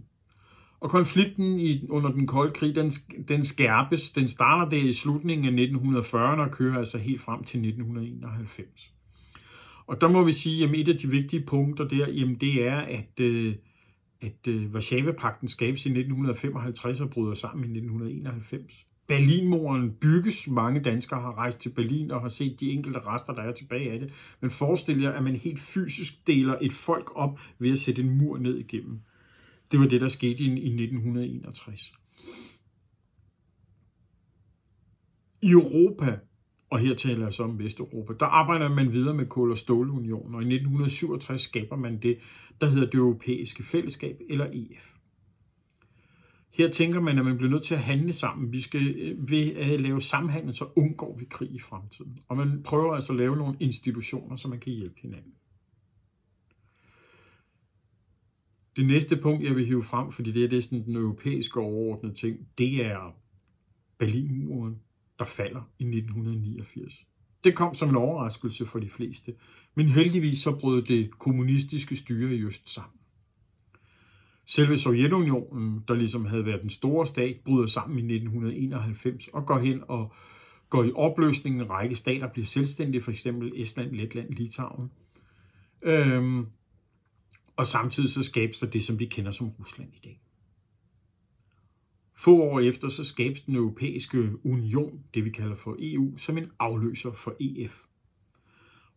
Og 0.79 0.89
konflikten 0.89 1.59
i, 1.59 1.87
under 1.89 2.11
den 2.11 2.27
kolde 2.27 2.53
krig, 2.53 2.75
den, 2.75 2.91
den 3.27 3.43
skærpes. 3.43 4.11
Den 4.11 4.27
starter 4.27 4.69
der 4.69 4.77
i 4.77 4.93
slutningen 4.93 5.59
af 5.59 5.65
1940'erne 5.65 6.41
og 6.41 6.51
kører 6.51 6.77
altså 6.77 6.97
helt 6.97 7.21
frem 7.21 7.43
til 7.43 7.57
1991. 7.57 8.91
Og 9.87 10.01
der 10.01 10.07
må 10.07 10.23
vi 10.23 10.31
sige, 10.31 10.63
at 10.63 10.71
et 10.75 10.87
af 10.87 10.97
de 10.97 11.07
vigtige 11.07 11.45
punkter 11.45 11.87
der, 11.87 12.09
jamen 12.09 12.35
det 12.35 12.67
er, 12.67 12.77
at, 12.77 13.19
øh, 13.19 13.55
at 14.21 14.47
øh, 14.47 14.73
Varsava-pakten 14.73 15.47
skabes 15.47 15.85
i 15.85 15.89
1955 15.89 17.01
og 17.01 17.09
bryder 17.09 17.33
sammen 17.33 17.63
i 17.63 17.77
1991. 17.77 18.85
Berlinmuren 19.07 19.91
bygges. 20.01 20.47
Mange 20.47 20.79
danskere 20.79 21.21
har 21.21 21.37
rejst 21.37 21.59
til 21.59 21.69
Berlin 21.69 22.11
og 22.11 22.21
har 22.21 22.27
set 22.27 22.59
de 22.59 22.71
enkelte 22.71 22.99
rester, 22.99 23.33
der 23.33 23.41
er 23.41 23.51
tilbage 23.51 23.91
af 23.91 23.99
det. 23.99 24.13
Men 24.41 24.51
forestil 24.51 25.01
jer, 25.01 25.11
at 25.11 25.23
man 25.23 25.35
helt 25.35 25.59
fysisk 25.59 26.27
deler 26.27 26.57
et 26.61 26.73
folk 26.73 27.11
op 27.15 27.39
ved 27.59 27.71
at 27.71 27.79
sætte 27.79 28.01
en 28.01 28.17
mur 28.17 28.37
ned 28.37 28.57
igennem. 28.57 28.99
Det 29.71 29.79
var 29.79 29.87
det, 29.87 30.01
der 30.01 30.07
skete 30.07 30.43
i 30.43 30.47
1961. 30.47 31.93
I 35.41 35.51
Europa, 35.51 36.19
og 36.69 36.79
her 36.79 36.95
taler 36.95 37.23
jeg 37.23 37.33
så 37.33 37.43
om 37.43 37.59
Vesteuropa, 37.59 38.13
der 38.19 38.25
arbejder 38.25 38.69
man 38.69 38.93
videre 38.93 39.13
med 39.13 39.25
kul- 39.25 39.51
og 39.51 39.57
stålunionen, 39.57 40.35
og 40.35 40.41
i 40.41 40.45
1967 40.45 41.41
skaber 41.41 41.75
man 41.75 42.01
det, 42.01 42.17
der 42.61 42.67
hedder 42.67 42.85
det 42.85 42.95
europæiske 42.95 43.63
fællesskab, 43.63 44.21
eller 44.29 44.45
EF. 44.53 44.93
Her 46.49 46.69
tænker 46.69 46.99
man, 46.99 47.19
at 47.19 47.25
man 47.25 47.37
bliver 47.37 47.51
nødt 47.51 47.63
til 47.63 47.75
at 47.75 47.81
handle 47.81 48.13
sammen. 48.13 48.51
Vi 48.51 48.61
skal 48.61 48.87
øh, 48.87 49.31
ved 49.31 49.55
at 49.55 49.81
lave 49.81 50.01
samhandel, 50.01 50.55
så 50.55 50.65
undgår 50.75 51.17
vi 51.17 51.25
krig 51.25 51.51
i 51.51 51.59
fremtiden. 51.59 52.19
Og 52.27 52.37
man 52.37 52.63
prøver 52.63 52.95
altså 52.95 53.13
at 53.13 53.17
lave 53.17 53.37
nogle 53.37 53.57
institutioner, 53.59 54.35
så 54.35 54.47
man 54.47 54.59
kan 54.59 54.73
hjælpe 54.73 54.95
hinanden. 55.01 55.33
Det 58.75 58.85
næste 58.85 59.17
punkt, 59.17 59.43
jeg 59.43 59.55
vil 59.55 59.65
hive 59.65 59.83
frem, 59.83 60.11
fordi 60.11 60.31
det 60.31 60.43
er, 60.43 60.47
det 60.47 60.57
er 60.57 60.61
sådan 60.61 60.85
den 60.85 60.95
europæiske 60.95 61.59
overordnede 61.59 62.13
ting, 62.13 62.47
det 62.57 62.85
er 62.85 63.15
Berlinmuren, 63.97 64.81
der 65.19 65.25
falder 65.25 65.61
i 65.79 65.83
1989. 65.83 67.05
Det 67.43 67.55
kom 67.55 67.73
som 67.73 67.89
en 67.89 67.95
overraskelse 67.95 68.65
for 68.65 68.79
de 68.79 68.89
fleste, 68.89 69.33
men 69.75 69.89
heldigvis 69.89 70.39
så 70.39 70.55
brød 70.55 70.81
det 70.81 71.19
kommunistiske 71.19 71.95
styre 71.95 72.35
i 72.35 72.43
Øst 72.43 72.69
sammen. 72.69 72.99
Selve 74.45 74.77
Sovjetunionen, 74.77 75.83
der 75.87 75.93
ligesom 75.93 76.25
havde 76.25 76.45
været 76.45 76.61
den 76.61 76.69
store 76.69 77.07
stat, 77.07 77.37
bryder 77.45 77.65
sammen 77.65 77.97
i 77.97 78.15
1991 78.15 79.27
og 79.27 79.45
går 79.45 79.59
hen 79.59 79.83
og 79.87 80.13
går 80.69 80.83
i 80.83 80.91
opløsningen. 80.95 81.61
En 81.61 81.69
række 81.69 81.95
stater 81.95 82.27
bliver 82.27 82.45
selvstændige, 82.45 83.01
for 83.01 83.11
eksempel 83.11 83.51
Estland, 83.55 83.91
Letland, 83.91 84.29
Litauen. 84.29 84.91
Øhm, 85.81 86.45
og 87.55 87.65
samtidig 87.65 88.09
så 88.09 88.23
skabes 88.23 88.59
der 88.59 88.67
det, 88.67 88.83
som 88.83 88.99
vi 88.99 89.05
kender 89.05 89.31
som 89.31 89.49
Rusland 89.49 89.89
i 89.93 89.99
dag. 90.03 90.21
Få 92.19 92.41
år 92.41 92.59
efter 92.59 92.89
så 92.89 93.03
skabes 93.03 93.41
den 93.41 93.55
europæiske 93.55 94.45
union, 94.45 95.03
det 95.13 95.25
vi 95.25 95.29
kalder 95.29 95.55
for 95.55 95.75
EU, 95.79 96.17
som 96.17 96.37
en 96.37 96.51
afløser 96.59 97.11
for 97.11 97.35
EF. 97.39 97.83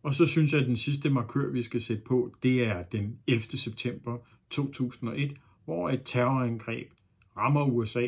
Og 0.03 0.13
så 0.13 0.25
synes 0.25 0.53
jeg, 0.53 0.61
at 0.61 0.67
den 0.67 0.77
sidste 0.77 1.09
markør, 1.09 1.51
vi 1.51 1.61
skal 1.61 1.81
sætte 1.81 2.03
på, 2.03 2.35
det 2.43 2.63
er 2.63 2.83
den 2.83 3.19
11. 3.27 3.41
september 3.41 4.17
2001, 4.49 5.37
hvor 5.65 5.89
et 5.89 6.01
terrorangreb 6.05 6.91
rammer 7.37 7.65
USA 7.65 8.07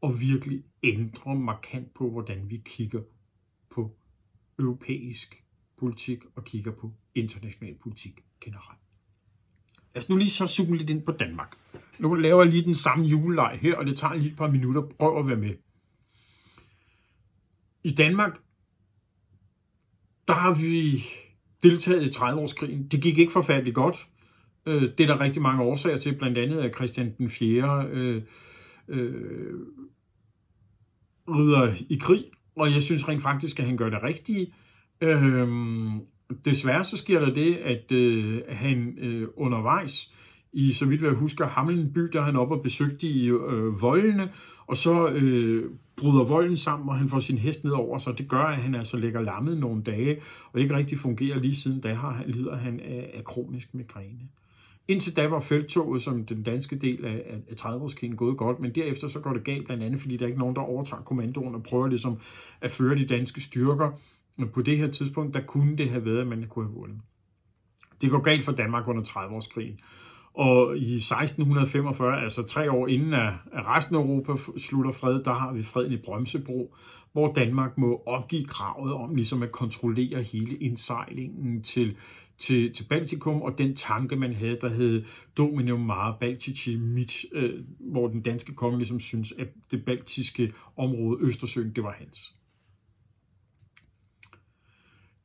og 0.00 0.20
virkelig 0.20 0.64
ændrer 0.82 1.34
markant 1.34 1.94
på, 1.94 2.10
hvordan 2.10 2.50
vi 2.50 2.62
kigger 2.64 3.02
på 3.70 3.96
europæisk 4.58 5.44
politik 5.76 6.18
og 6.36 6.44
kigger 6.44 6.72
på 6.72 6.92
international 7.14 7.74
politik 7.82 8.24
generelt. 8.40 8.81
Lad 9.94 10.02
os 10.02 10.08
nu 10.08 10.16
lige 10.16 10.30
så 10.30 10.46
zoome 10.46 10.76
lidt 10.76 10.90
ind 10.90 11.02
på 11.02 11.12
Danmark. 11.12 11.56
Nu 11.98 12.14
laver 12.14 12.42
jeg 12.42 12.52
lige 12.52 12.64
den 12.64 12.74
samme 12.74 13.06
juleleg 13.06 13.58
her, 13.60 13.76
og 13.76 13.86
det 13.86 13.96
tager 13.96 14.14
lige 14.14 14.30
et 14.30 14.36
par 14.36 14.50
minutter. 14.50 14.82
Prøv 14.82 15.18
at 15.18 15.28
være 15.28 15.36
med. 15.36 15.54
I 17.84 17.94
Danmark, 17.94 18.40
der 20.28 20.34
har 20.34 20.54
vi 20.54 21.04
deltaget 21.62 22.02
i 22.02 22.18
30-årskrigen. 22.18 22.88
Det 22.88 23.02
gik 23.02 23.18
ikke 23.18 23.32
forfærdeligt 23.32 23.74
godt. 23.74 24.06
Øh, 24.66 24.82
det 24.82 25.00
er 25.00 25.06
der 25.06 25.20
rigtig 25.20 25.42
mange 25.42 25.62
årsager 25.62 25.96
til, 25.96 26.18
blandt 26.18 26.38
andet 26.38 26.58
at 26.58 26.74
Christian 26.74 27.14
den 27.18 27.30
4. 27.30 27.88
Øh, 27.90 28.22
øh, 28.88 29.54
rider 31.28 31.74
i 31.88 31.98
krig, 32.00 32.24
og 32.56 32.72
jeg 32.72 32.82
synes 32.82 33.08
rent 33.08 33.22
faktisk, 33.22 33.60
at 33.60 33.66
han 33.66 33.76
gør 33.76 33.90
det 33.90 34.02
rigtige. 34.02 34.54
Øh, 35.00 35.48
desværre 36.44 36.84
så 36.84 36.96
sker 36.96 37.20
der 37.20 37.34
det, 37.34 37.54
at 37.56 37.92
øh, 37.92 38.42
han 38.48 38.94
øh, 38.98 39.28
undervejs 39.36 40.14
i, 40.52 40.72
så 40.72 40.86
vidt 40.86 41.02
jeg 41.02 41.12
husker, 41.12 41.46
Hamlen 41.46 41.92
by, 41.92 42.00
der 42.00 42.22
han 42.22 42.36
op 42.36 42.50
og 42.50 42.62
besøgte 42.62 43.06
i 43.06 43.28
øh, 43.28 43.82
voldene, 43.82 44.30
og 44.66 44.76
så 44.76 45.08
øh, 45.08 45.70
bryder 45.96 46.24
volden 46.24 46.56
sammen, 46.56 46.88
og 46.88 46.98
han 46.98 47.08
får 47.08 47.18
sin 47.18 47.38
hest 47.38 47.64
ned 47.64 47.72
over 47.72 47.98
sig. 47.98 48.18
Det 48.18 48.28
gør, 48.28 48.44
at 48.44 48.58
han 48.58 48.74
altså 48.74 48.96
ligger 48.96 49.20
lammet 49.20 49.58
nogle 49.58 49.82
dage, 49.82 50.20
og 50.52 50.60
ikke 50.60 50.76
rigtig 50.76 50.98
fungerer 50.98 51.38
lige 51.38 51.54
siden 51.54 51.80
da 51.80 51.94
har, 51.94 52.24
lider 52.26 52.56
han 52.56 52.80
af, 52.80 53.10
af 53.14 53.24
kronisk 53.24 53.74
migræne. 53.74 54.28
Indtil 54.88 55.16
da 55.16 55.26
var 55.26 55.40
felttoget 55.40 56.02
som 56.02 56.26
den 56.26 56.42
danske 56.42 56.76
del 56.76 57.04
af, 57.04 57.40
af 57.50 57.54
30-årskrigen 57.60 58.16
gået 58.16 58.36
godt, 58.36 58.60
men 58.60 58.74
derefter 58.74 59.08
så 59.08 59.20
går 59.20 59.32
det 59.32 59.44
galt, 59.44 59.66
blandt 59.66 59.82
andet 59.82 60.00
fordi 60.00 60.16
der 60.16 60.24
er 60.24 60.28
ikke 60.28 60.40
nogen, 60.40 60.56
der 60.56 60.62
overtager 60.62 61.02
kommandoen 61.02 61.54
og 61.54 61.62
prøver 61.62 61.86
ligesom 61.86 62.18
at 62.60 62.70
føre 62.70 62.96
de 62.96 63.06
danske 63.06 63.40
styrker. 63.40 63.98
På 64.54 64.62
det 64.62 64.78
her 64.78 64.90
tidspunkt, 64.90 65.34
der 65.34 65.40
kunne 65.40 65.76
det 65.76 65.90
have 65.90 66.04
været, 66.04 66.20
at 66.20 66.26
man 66.26 66.46
kunne 66.48 66.64
have 66.64 66.74
vundet. 66.74 67.00
Det 68.00 68.10
går 68.10 68.20
galt 68.20 68.44
for 68.44 68.52
Danmark 68.52 68.88
under 68.88 69.02
30-årskrigen. 69.02 69.78
Og 70.34 70.76
i 70.76 70.94
1645, 70.94 72.22
altså 72.22 72.46
tre 72.46 72.70
år 72.70 72.88
inden 72.88 73.14
at 73.14 73.32
resten 73.54 73.96
af 73.96 74.00
Europa 74.00 74.32
slutter 74.58 74.92
fred, 74.92 75.22
der 75.24 75.32
har 75.32 75.52
vi 75.52 75.62
freden 75.62 75.92
i 75.92 75.96
Brømsebro, 75.96 76.74
hvor 77.12 77.32
Danmark 77.32 77.78
må 77.78 78.02
opgive 78.06 78.44
kravet 78.44 78.92
om 78.92 79.14
ligesom 79.14 79.42
at 79.42 79.52
kontrollere 79.52 80.22
hele 80.22 80.56
indsejlingen 80.56 81.62
til, 81.62 81.96
til, 82.38 82.72
til 82.72 82.84
Baltikum, 82.88 83.42
og 83.42 83.58
den 83.58 83.76
tanke, 83.76 84.16
man 84.16 84.34
havde, 84.34 84.58
der 84.60 84.68
hed 84.68 85.04
Dominium 85.36 85.80
Mare 85.80 86.16
Baltici 86.20 86.76
Mit, 86.76 87.24
øh, 87.32 87.64
hvor 87.80 88.08
den 88.08 88.22
danske 88.22 88.54
konge 88.54 88.78
ligesom 88.78 89.00
synes, 89.00 89.32
at 89.38 89.48
det 89.70 89.84
baltiske 89.84 90.52
område, 90.76 91.18
Østersøen, 91.22 91.72
det 91.76 91.84
var 91.84 91.94
hans. 91.98 92.34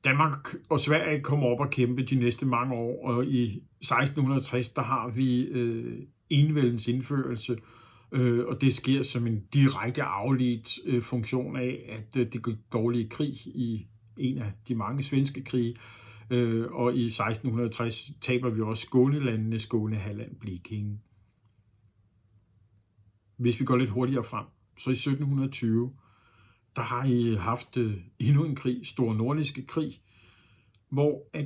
Danmark 0.04 0.56
og 0.70 0.80
Sverige 0.80 1.24
kommer 1.24 1.48
op 1.48 1.60
og 1.60 1.70
kæmpe 1.70 2.04
de 2.04 2.16
næste 2.16 2.46
mange 2.46 2.76
år, 2.76 3.08
og 3.08 3.26
i 3.26 3.44
1660 3.82 4.70
der 4.70 4.82
har 4.82 5.10
vi 5.10 5.44
øh, 5.44 6.04
envældens 6.30 6.88
indførelse, 6.88 7.58
øh, 8.12 8.46
og 8.46 8.62
det 8.62 8.74
sker 8.74 9.04
som 9.04 9.28
en 9.28 9.44
direkte 9.54 10.04
afledt 10.04 10.70
øh, 10.86 11.02
funktion 11.02 11.56
af, 11.56 11.90
at 11.90 12.22
øh, 12.22 12.32
det 12.34 12.42
går 12.42 12.54
dårlige 12.74 13.10
krig 13.10 13.34
i 13.48 13.88
en 14.18 14.38
af 14.38 14.52
de 14.68 14.76
mange 14.76 15.04
svenske 15.04 15.44
krige, 15.44 15.76
øh, 16.30 16.66
og 16.72 16.96
i 16.96 17.06
1660 17.06 18.12
taber 18.22 18.50
vi 18.50 18.62
også 18.62 18.86
Skånelandene, 18.86 19.60
Skåne, 19.60 19.96
Halland, 19.96 20.36
Blekinge. 20.36 21.00
Hvis 23.38 23.60
vi 23.60 23.66
går 23.66 23.78
lidt 23.78 23.90
hurtigere 23.90 24.24
frem, 24.24 24.46
så 24.78 24.90
i 24.90 24.94
1720, 24.94 25.94
der 26.78 26.84
har 26.84 27.06
I 27.06 27.36
haft 27.36 27.78
øh, 27.78 27.98
endnu 28.20 28.46
en 28.46 28.56
krig, 28.56 28.88
Stor 28.88 29.14
Nordiske 29.14 29.66
Krig, 29.66 29.92
hvor 30.90 31.30
at 31.34 31.46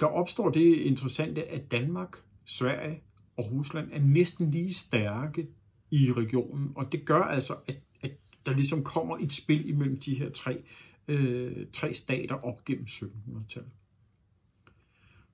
der 0.00 0.06
opstår 0.06 0.50
det 0.50 0.76
interessante, 0.76 1.48
at 1.48 1.70
Danmark, 1.70 2.16
Sverige 2.44 3.00
og 3.36 3.52
Rusland 3.52 3.92
er 3.92 4.00
næsten 4.00 4.50
lige 4.50 4.74
stærke 4.74 5.48
i 5.90 6.12
regionen, 6.12 6.72
og 6.74 6.92
det 6.92 7.06
gør 7.06 7.22
altså, 7.22 7.56
at, 7.66 7.76
at 8.00 8.10
der 8.46 8.52
ligesom 8.52 8.84
kommer 8.84 9.18
et 9.18 9.32
spil 9.32 9.68
imellem 9.68 10.00
de 10.00 10.14
her 10.14 10.30
tre, 10.30 10.62
øh, 11.08 11.66
tre 11.72 11.94
stater 11.94 12.34
op 12.34 12.64
gennem 12.64 12.86
1700-tallet. 12.88 13.70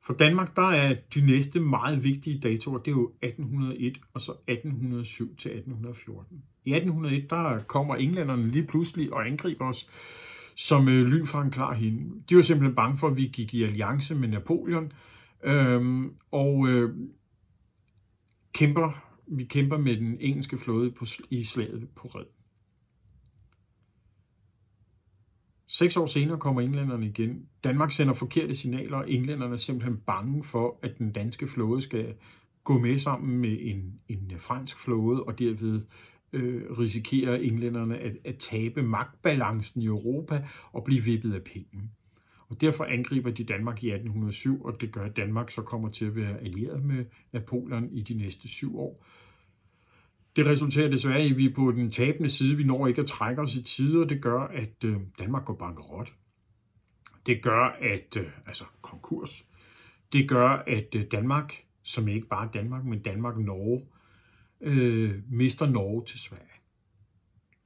For 0.07 0.15
Danmark, 0.15 0.57
der 0.57 0.71
er 0.71 0.97
de 1.15 1.27
næste 1.27 1.61
meget 1.61 2.05
vigtige 2.05 2.41
datoer, 2.41 2.79
det 2.79 2.91
er 2.91 2.97
jo 2.97 3.13
1801 3.23 4.01
og 4.15 4.21
så 4.21 4.33
1807 4.33 5.37
til 5.37 5.51
1814. 5.51 6.43
I 6.65 6.75
1801, 6.75 7.31
der 7.31 7.63
kommer 7.63 7.95
englænderne 7.97 8.51
lige 8.51 8.67
pludselig 8.67 9.13
og 9.13 9.27
angriber 9.27 9.69
os 9.69 9.89
som 10.57 10.89
øh, 10.89 11.07
lyn 11.07 11.27
fra 11.27 11.43
en 11.43 11.51
klar 11.51 11.75
hende. 11.75 12.23
De 12.31 12.37
var 12.37 12.43
simpelthen 12.43 12.75
bange 12.75 12.99
for, 12.99 13.09
at 13.09 13.17
vi 13.17 13.31
gik 13.33 13.55
i 13.55 13.63
alliance 13.63 14.15
med 14.15 14.29
Napoleon, 14.29 14.93
øhm, 15.45 16.15
og 16.31 16.69
øh, 16.69 16.95
kæmper, 18.55 19.05
vi 19.27 19.45
kæmper 19.45 19.79
med 19.79 19.97
den 19.97 20.17
engelske 20.21 20.59
flåde 20.59 20.91
på, 20.91 21.05
i 21.31 21.43
slaget 21.43 21.89
på 21.97 22.09
Red. 22.09 22.25
Seks 25.79 25.97
år 25.97 26.07
senere 26.07 26.39
kommer 26.39 26.61
englænderne 26.61 27.07
igen. 27.07 27.47
Danmark 27.65 27.93
sender 27.93 28.15
forkerte 28.15 28.55
signaler, 28.55 28.97
og 28.97 29.11
englænderne 29.11 29.53
er 29.53 29.57
simpelthen 29.57 29.97
bange 29.97 30.45
for, 30.45 30.79
at 30.83 30.99
den 30.99 31.13
danske 31.13 31.49
flåde 31.49 31.83
skal 31.83 32.15
gå 32.65 32.79
med 32.79 32.99
sammen 32.99 33.39
med 33.39 33.57
en, 33.61 34.01
en 34.09 34.33
fransk 34.39 34.85
flåde, 34.85 35.23
og 35.23 35.39
derved 35.39 35.83
øh, 36.33 36.63
risikerer 36.79 37.37
englænderne 37.37 37.99
at, 37.99 38.13
at 38.25 38.37
tabe 38.37 38.83
magtbalancen 38.83 39.83
i 39.83 39.87
Europa 39.87 40.49
og 40.73 40.85
blive 40.85 41.05
vippet 41.05 41.35
af 41.35 41.43
pinden. 41.43 41.91
Og 42.49 42.61
derfor 42.61 42.85
angriber 42.85 43.31
de 43.31 43.45
Danmark 43.45 43.85
i 43.85 43.91
1807, 43.91 44.65
og 44.65 44.81
det 44.81 44.93
gør, 44.93 45.05
at 45.05 45.17
Danmark 45.17 45.51
så 45.51 45.63
kommer 45.63 45.89
til 45.89 46.05
at 46.05 46.17
være 46.17 46.41
allieret 46.41 46.85
med 46.85 47.05
Napoleon 47.33 47.89
i 47.93 48.03
de 48.03 48.15
næste 48.15 48.49
syv 48.49 48.79
år. 48.79 49.05
Det 50.37 50.47
resulterer 50.47 50.89
desværre 50.89 51.27
i, 51.27 51.31
at 51.31 51.37
vi 51.37 51.47
er 51.47 51.55
på 51.55 51.73
den 51.73 51.91
tabende 51.91 52.31
side. 52.31 52.57
Vi 52.57 52.65
når 52.65 52.87
ikke 52.87 53.01
at 53.01 53.07
trække 53.07 53.43
os 53.43 53.55
i 53.55 53.63
tide, 53.63 54.03
og 54.03 54.09
det 54.09 54.23
gør, 54.23 54.41
at 54.41 54.85
øh, 54.85 54.97
Danmark 55.19 55.45
går 55.45 55.55
bankerot. 55.55 56.13
Det 57.27 57.43
gør, 57.43 57.77
at, 57.81 58.17
øh, 58.17 58.27
altså 58.47 58.65
konkurs, 58.83 59.45
det 60.13 60.29
gør, 60.29 60.49
at 60.49 60.95
øh, 60.95 61.05
Danmark, 61.11 61.65
som 61.83 62.09
ikke 62.09 62.27
bare 62.27 62.51
Danmark, 62.55 62.85
men 62.85 63.03
Danmark-Norge, 63.03 63.87
øh, 64.61 65.15
mister 65.31 65.67
Norge 65.67 66.05
til 66.05 66.19
Sverige. 66.19 66.45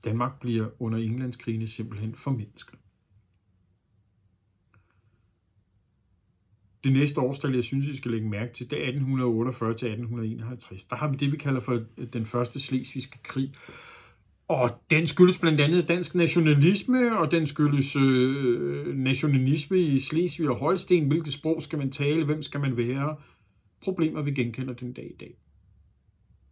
Danmark 0.04 0.40
bliver 0.40 0.68
under 0.78 0.98
Englandskrigene 0.98 1.66
simpelthen 1.66 2.14
formindsket. 2.14 2.78
Det 6.88 6.96
næste 6.96 7.20
årstal, 7.20 7.55
jeg 7.55 7.64
synes, 7.64 7.88
I 7.88 7.96
skal 7.96 8.11
lægge 8.11 8.29
mærke 8.29 8.53
til, 8.53 8.70
det 8.70 8.79
er 8.79 8.83
1848 8.83 9.74
til 9.74 9.87
1851. 9.87 10.85
Der 10.85 10.96
har 10.96 11.09
vi 11.09 11.16
det, 11.16 11.33
vi 11.33 11.37
kalder 11.37 11.61
for 11.61 11.83
den 12.12 12.27
første 12.27 12.61
slesvigske 12.61 13.18
krig. 13.22 13.53
Og 14.48 14.70
den 14.90 15.07
skyldes 15.07 15.38
blandt 15.38 15.61
andet 15.61 15.88
dansk 15.88 16.14
nationalisme, 16.14 17.18
og 17.18 17.31
den 17.31 17.46
skyldes 17.46 17.96
øh, 17.96 18.96
nationalisme 18.96 19.79
i 19.79 19.98
Slesvig 19.98 20.51
og 20.51 20.57
Holsten. 20.57 21.07
Hvilket 21.07 21.33
sprog 21.33 21.62
skal 21.62 21.79
man 21.79 21.90
tale? 21.90 22.24
Hvem 22.24 22.42
skal 22.42 22.61
man 22.61 22.77
være? 22.77 23.16
Problemer, 23.83 24.22
vi 24.22 24.33
genkender 24.33 24.74
den 24.74 24.92
dag 24.92 25.11
i 25.14 25.16
dag 25.20 25.35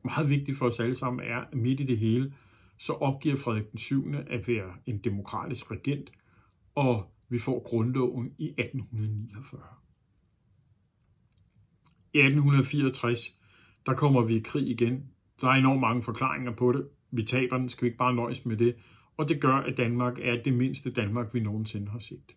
meget 0.07 0.31
vigtigt 0.31 0.59
for 0.59 0.67
os 0.67 0.81
alle 0.81 0.95
sammen 0.95 1.27
er, 1.27 1.37
at 1.37 1.55
midt 1.55 1.81
i 1.81 1.85
det 1.85 1.99
hele, 1.99 2.35
så 2.79 2.93
opgiver 2.93 3.37
Frederik 3.37 3.71
den 3.71 3.79
7. 3.79 4.15
at 4.31 4.49
være 4.49 4.75
en 4.87 4.99
demokratisk 4.99 5.71
regent, 5.71 6.11
og 6.75 7.13
vi 7.29 7.39
får 7.39 7.69
grundloven 7.69 8.33
i 8.39 8.47
1849. 8.47 9.63
I 12.17 12.19
1864, 12.19 13.35
der 13.87 13.95
kommer 13.95 14.23
vi 14.23 14.37
i 14.37 14.41
krig 14.41 14.69
igen. 14.69 15.05
Der 15.41 15.49
er 15.49 15.53
enormt 15.53 15.81
mange 15.81 16.03
forklaringer 16.03 16.53
på 16.53 16.73
det. 16.73 16.89
Vi 17.11 17.23
taber 17.23 17.59
den, 17.59 17.69
skal 17.69 17.83
vi 17.83 17.87
ikke 17.87 17.99
bare 17.99 18.15
nøjes 18.15 18.47
med 18.47 18.57
det. 18.57 18.75
Og 19.17 19.29
det 19.29 19.41
gør, 19.41 19.55
at 19.55 19.77
Danmark 19.77 20.19
er 20.19 20.43
det 20.43 20.55
mindste 20.55 20.93
Danmark, 20.93 21.35
vi 21.35 21.41
nogensinde 21.41 21.89
har 21.89 21.99
set. 21.99 22.37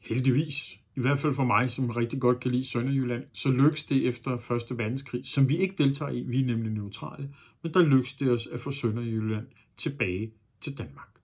Heldigvis 0.00 0.78
i 0.96 1.00
hvert 1.00 1.18
fald 1.18 1.34
for 1.34 1.44
mig, 1.44 1.70
som 1.70 1.90
rigtig 1.90 2.20
godt 2.20 2.40
kan 2.40 2.50
lide 2.50 2.64
Sønderjylland, 2.64 3.24
så 3.32 3.50
lykkes 3.50 3.84
det 3.84 4.06
efter 4.06 4.52
1. 4.70 4.78
verdenskrig, 4.78 5.26
som 5.26 5.48
vi 5.48 5.56
ikke 5.56 5.74
deltager 5.78 6.12
i, 6.12 6.22
vi 6.22 6.40
er 6.40 6.46
nemlig 6.46 6.72
neutrale, 6.72 7.34
men 7.62 7.74
der 7.74 7.82
lykkes 7.82 8.12
det 8.12 8.30
os 8.30 8.46
at 8.46 8.60
få 8.60 8.70
Sønderjylland 8.70 9.46
tilbage 9.76 10.32
til 10.60 10.78
Danmark. 10.78 11.17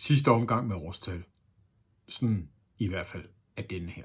Sidste 0.00 0.30
omgang 0.30 0.68
med 0.68 0.76
årstal. 0.76 1.22
Sådan 2.08 2.48
i 2.78 2.88
hvert 2.88 3.06
fald 3.06 3.24
af 3.56 3.64
denne 3.64 3.90
her. 3.90 4.04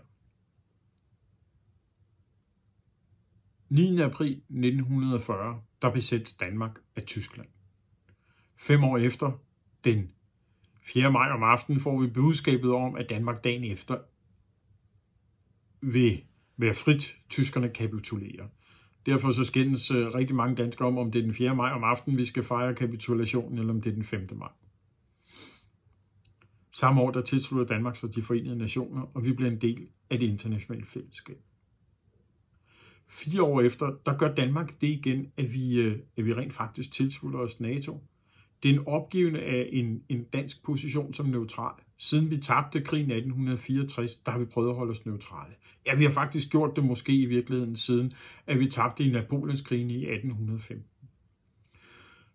9. 3.70 4.02
april 4.02 4.32
1940, 4.32 5.62
der 5.82 5.90
besættes 5.92 6.34
Danmark 6.34 6.80
af 6.96 7.04
Tyskland. 7.04 7.48
Fem 8.58 8.84
år 8.84 8.98
efter, 8.98 9.32
den 9.84 10.12
4. 10.82 11.12
maj 11.12 11.30
om 11.30 11.44
aftenen 11.44 11.82
får 11.82 12.02
vi 12.02 12.08
budskabet 12.08 12.72
om, 12.72 12.96
at 12.96 13.10
Danmark 13.10 13.44
dagen 13.44 13.64
efter 13.64 13.98
vil 15.82 16.24
være 16.58 16.74
frit. 16.74 17.18
Tyskerne 17.30 17.70
kapitulerer. 17.70 18.48
Derfor 19.06 19.32
så 19.32 19.44
skændes 19.44 19.92
øh, 19.92 20.08
rigtig 20.08 20.36
mange 20.36 20.56
danskere 20.56 20.88
om, 20.88 20.98
om 20.98 21.12
det 21.12 21.20
er 21.20 21.24
den 21.24 21.34
4. 21.34 21.56
maj 21.56 21.72
om 21.72 21.84
aftenen, 21.84 22.18
vi 22.18 22.26
skal 22.26 22.44
fejre 22.44 22.76
kapitulationen, 22.76 23.58
eller 23.60 23.74
om 23.74 23.82
det 23.82 23.90
er 23.90 23.96
den 23.96 24.04
5. 24.04 24.30
maj. 24.36 24.52
Samme 26.76 27.02
år 27.02 27.12
der 27.12 27.22
tilslutter 27.22 27.76
Danmark 27.76 27.96
sig 27.96 28.16
de 28.16 28.22
forenede 28.22 28.56
nationer, 28.56 29.02
og 29.14 29.26
vi 29.26 29.34
bliver 29.34 29.52
en 29.52 29.62
del 29.62 29.88
af 30.10 30.20
det 30.20 30.26
internationale 30.26 30.86
fællesskab. 30.86 31.38
Fire 33.08 33.44
år 33.44 33.62
efter, 33.62 33.94
der 34.06 34.18
gør 34.18 34.36
Danmark 34.36 34.82
det 34.82 34.88
igen, 34.88 35.32
at 35.38 35.54
vi, 35.54 35.82
øh, 35.82 36.00
at 36.18 36.26
vi 36.26 36.34
rent 36.34 36.54
faktisk 36.54 36.92
tilslutter 36.92 37.40
os 37.40 37.60
NATO, 37.60 38.04
det 38.64 38.70
er 38.70 38.74
en 38.74 38.88
opgivende 38.88 39.40
af 39.42 39.70
en, 39.72 40.04
en 40.10 40.24
dansk 40.24 40.64
position 40.64 41.14
som 41.14 41.26
neutral. 41.26 41.74
Siden 41.98 42.32
vi 42.32 42.38
tabte 42.38 42.82
krigen 42.82 43.10
i 43.10 43.14
1864, 43.14 44.16
der 44.16 44.32
har 44.32 44.40
vi 44.40 44.46
prøvet 44.46 44.70
at 44.70 44.76
holde 44.76 44.92
os 44.92 45.06
neutrale. 45.06 45.54
Ja, 45.86 45.96
vi 45.96 46.04
har 46.04 46.12
faktisk 46.12 46.52
gjort 46.52 46.76
det 46.76 46.84
måske 46.84 47.14
i 47.14 47.26
virkeligheden 47.26 47.76
siden, 47.76 48.14
at 48.48 48.60
vi 48.60 48.68
tabte 48.68 49.04
i 49.04 49.12
Napoleonskrigen 49.12 49.90
i 49.90 50.06
1815. 50.06 50.86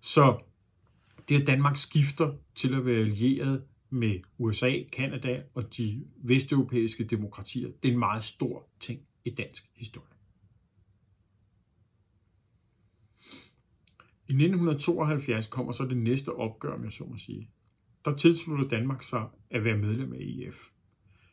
Så 0.01 0.39
det 1.29 1.41
at 1.41 1.47
Danmark 1.47 1.77
skifter 1.77 2.33
til 2.55 2.75
at 2.75 2.87
være 2.87 3.01
allieret 3.01 3.63
med 3.91 4.21
USA, 4.39 4.83
Kanada 4.93 5.43
og 5.55 5.77
de 5.77 6.05
vesteuropæiske 6.17 7.05
demokratier. 7.05 7.69
Det 7.83 7.89
er 7.89 7.93
en 7.93 7.99
meget 7.99 8.25
stor 8.25 8.69
ting 8.81 9.01
i 9.25 9.31
dansk 9.31 9.71
historie. 9.75 10.07
I 14.29 14.33
1972 14.33 15.47
kommer 15.47 15.73
så 15.73 15.85
det 15.85 15.97
næste 15.97 16.33
opgør, 16.33 16.77
med 16.77 16.91
så 16.91 17.05
må 17.05 17.17
sige. 17.17 17.51
Der 18.05 18.17
tilslutter 18.17 18.69
Danmark 18.69 19.03
sig 19.03 19.29
at 19.51 19.65
være 19.65 19.77
medlem 19.77 20.13
af 20.13 20.19
EF. 20.21 20.71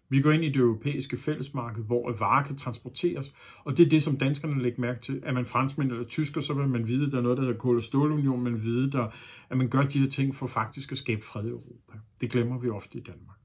Vi 0.10 0.22
går 0.22 0.32
ind 0.32 0.44
i 0.44 0.48
det 0.48 0.56
europæiske 0.56 1.18
fællesmarked, 1.18 1.84
hvor 1.84 2.12
varer 2.12 2.44
kan 2.44 2.58
transporteres, 2.58 3.34
og 3.66 3.78
det 3.78 3.86
er 3.86 3.90
det, 3.90 4.04
som 4.04 4.18
danskerne 4.18 4.62
lægger 4.62 4.82
mærke 4.82 5.02
til. 5.02 5.22
Er 5.24 5.34
man 5.34 5.46
franskmænd 5.46 5.92
eller 5.92 6.06
tysker, 6.06 6.42
så 6.42 6.54
vil 6.54 6.68
man 6.68 6.88
vide, 6.88 7.06
at 7.06 7.12
der 7.12 7.18
er 7.18 7.22
noget, 7.22 7.38
der 7.38 7.44
hedder 7.44 7.60
kul- 7.60 7.76
og 7.76 7.84
stålunion, 7.84 8.44
man 8.44 8.64
vide, 8.64 8.92
der, 8.92 9.10
at 9.50 9.58
man 9.58 9.70
gør 9.70 9.82
de 9.82 10.00
her 10.00 10.08
ting 10.08 10.36
for 10.36 10.48
faktisk 10.48 10.92
at 10.92 10.98
skabe 10.98 11.26
fred 11.26 11.46
i 11.46 11.50
Europa. 11.50 11.94
Det 12.22 12.32
glemmer 12.32 12.60
vi 12.60 12.70
ofte 12.70 12.98
i 12.98 13.02
Danmark. 13.02 13.38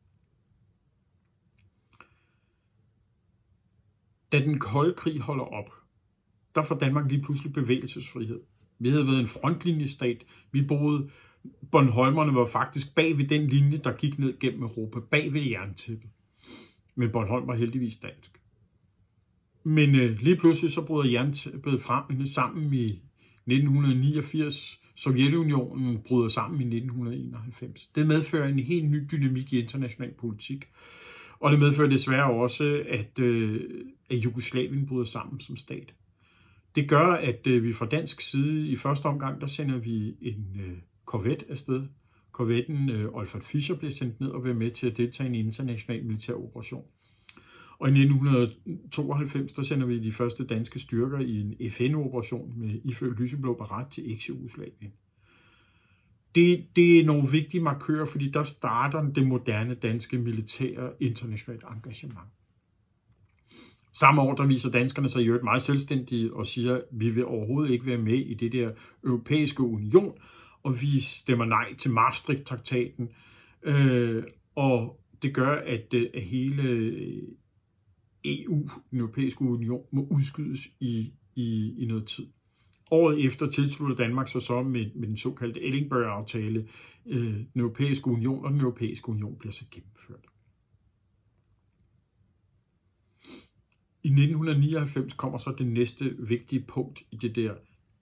Da 4.33 4.38
den 4.38 4.59
kolde 4.59 4.94
krig 4.94 5.20
holder 5.20 5.44
op, 5.44 5.70
der 6.55 6.62
får 6.62 6.79
Danmark 6.79 7.11
lige 7.11 7.22
pludselig 7.22 7.53
bevægelsesfrihed. 7.53 8.40
Vi 8.79 8.88
havde 8.90 9.07
været 9.07 9.20
en 9.20 9.27
frontlinjestat. 9.27 10.25
Vi 10.53 10.62
boede, 10.62 11.11
Bornholmerne 11.70 12.35
var 12.35 12.46
faktisk 12.46 12.94
bag 12.94 13.18
ved 13.18 13.29
den 13.29 13.46
linje, 13.46 13.79
der 13.85 13.92
gik 13.92 14.18
ned 14.18 14.38
gennem 14.38 14.62
Europa, 14.62 15.01
bag 15.01 15.33
ved 15.33 15.40
jerntæppet. 15.40 16.11
Men 16.94 17.11
Bornholm 17.11 17.46
var 17.46 17.55
heldigvis 17.55 17.96
dansk. 17.96 18.40
Men 19.64 19.94
øh, 19.94 20.18
lige 20.20 20.37
pludselig 20.37 20.72
så 20.72 20.83
bryder 20.87 21.11
jerntæppet 21.11 21.83
frem 21.83 22.26
sammen 22.26 22.74
i 22.74 22.87
1989. 23.46 24.81
Sovjetunionen 24.96 25.98
bryder 26.09 26.28
sammen 26.28 26.61
i 26.61 26.76
1991. 26.76 27.90
Det 27.94 28.07
medfører 28.07 28.48
en 28.48 28.59
helt 28.59 28.90
ny 28.90 29.07
dynamik 29.12 29.52
i 29.52 29.61
international 29.61 30.14
politik. 30.14 30.64
Og 31.40 31.52
det 31.52 31.59
medfører 31.59 31.88
desværre 31.88 32.31
også, 32.31 32.83
at, 32.88 33.18
øh, 33.18 33.61
at 34.11 34.16
Jugoslavien 34.16 34.87
bryder 34.87 35.05
sammen 35.05 35.40
som 35.40 35.57
stat. 35.57 35.94
Det 36.74 36.88
gør, 36.88 37.07
at 37.07 37.46
øh, 37.46 37.64
vi 37.64 37.72
fra 37.72 37.87
dansk 37.87 38.20
side 38.20 38.68
i 38.68 38.76
første 38.76 39.07
omgang, 39.07 39.40
der 39.40 39.46
sender 39.46 39.78
vi 39.78 40.16
en 40.20 40.61
øh, 40.61 40.76
korvet 41.05 41.44
afsted. 41.48 41.83
Korvetten 42.33 42.90
øh, 42.90 43.14
Olfert 43.14 43.42
Fischer 43.42 43.77
blev 43.77 43.90
sendt 43.90 44.21
ned 44.21 44.29
og 44.29 44.42
blev 44.42 44.55
med 44.55 44.71
til 44.71 44.90
at 44.90 44.97
deltage 44.97 45.27
i 45.27 45.38
en 45.40 45.47
international 45.47 46.05
militær 46.05 46.35
operation. 46.35 46.85
Og 47.79 47.88
i 47.88 47.90
1992, 47.90 49.53
der 49.53 49.62
sender 49.62 49.87
vi 49.87 49.99
de 49.99 50.12
første 50.12 50.47
danske 50.47 50.79
styrker 50.79 51.18
i 51.18 51.40
en 51.40 51.71
FN-operation 51.71 52.53
med 52.57 52.81
ifølge 52.85 53.23
lyseblå 53.23 53.55
barat 53.55 53.87
til 53.90 54.12
Eksjugoslavien. 54.12 54.92
Det, 56.35 56.66
det 56.77 56.99
er 56.99 57.05
nogle 57.05 57.29
vigtige 57.33 57.62
markører, 57.62 58.07
fordi 58.07 58.31
der 58.31 58.42
starter 58.42 59.12
det 59.12 59.27
moderne 59.27 59.75
danske 59.75 60.18
militære 60.18 60.90
internationalt 61.01 61.64
engagement. 61.75 62.29
Samme 63.92 64.23
år, 64.23 64.35
der 64.35 64.47
viser 64.47 64.71
danskerne 64.71 65.09
sig 65.09 65.23
i 65.23 65.27
øvrigt 65.27 65.45
meget 65.45 65.62
selvstændige 65.62 66.35
og 66.35 66.47
siger, 66.47 66.75
at 66.75 66.83
vi 66.92 67.11
vil 67.11 67.27
overhovedet 67.27 67.73
ikke 67.73 67.87
være 67.87 67.99
med 67.99 68.18
i 68.18 68.35
det 68.35 68.53
der 68.53 68.71
europæiske 69.05 69.62
union, 69.62 70.14
og 70.62 70.81
vi 70.81 71.01
stemmer 71.01 71.44
nej 71.44 71.75
til 71.75 71.90
Maastricht-traktaten. 71.90 73.09
Øh, 73.62 74.25
og 74.55 75.01
det 75.22 75.35
gør, 75.35 75.57
at, 75.57 75.94
øh, 75.94 76.11
at 76.14 76.22
hele 76.22 76.62
øh, 76.62 77.22
EU, 78.25 78.68
den 78.90 78.98
europæiske 78.98 79.42
union, 79.42 79.87
må 79.90 80.07
udskydes 80.11 80.68
i, 80.81 81.12
i, 81.35 81.75
i 81.79 81.87
noget 81.87 82.07
tid. 82.07 82.27
Året 82.90 83.25
efter 83.25 83.46
tilslutter 83.46 83.96
Danmark 83.96 84.29
sig 84.29 84.42
så 84.42 84.62
med, 84.62 84.90
med 84.94 85.09
den 85.09 85.16
såkaldte 85.16 85.61
Ellingberg-aftale 85.61 86.68
øh, 87.07 87.35
den 87.35 87.61
europæiske 87.61 88.09
union, 88.09 88.44
og 88.44 88.51
den 88.51 88.61
europæiske 88.61 89.09
union 89.09 89.37
bliver 89.38 89.53
så 89.53 89.64
gennemført. 89.70 90.25
I 94.05 94.09
1999 94.09 95.12
kommer 95.12 95.38
så 95.38 95.55
det 95.59 95.66
næste 95.66 96.16
vigtige 96.18 96.64
punkt 96.68 97.03
i 97.11 97.16
det 97.16 97.37
der 97.37 97.55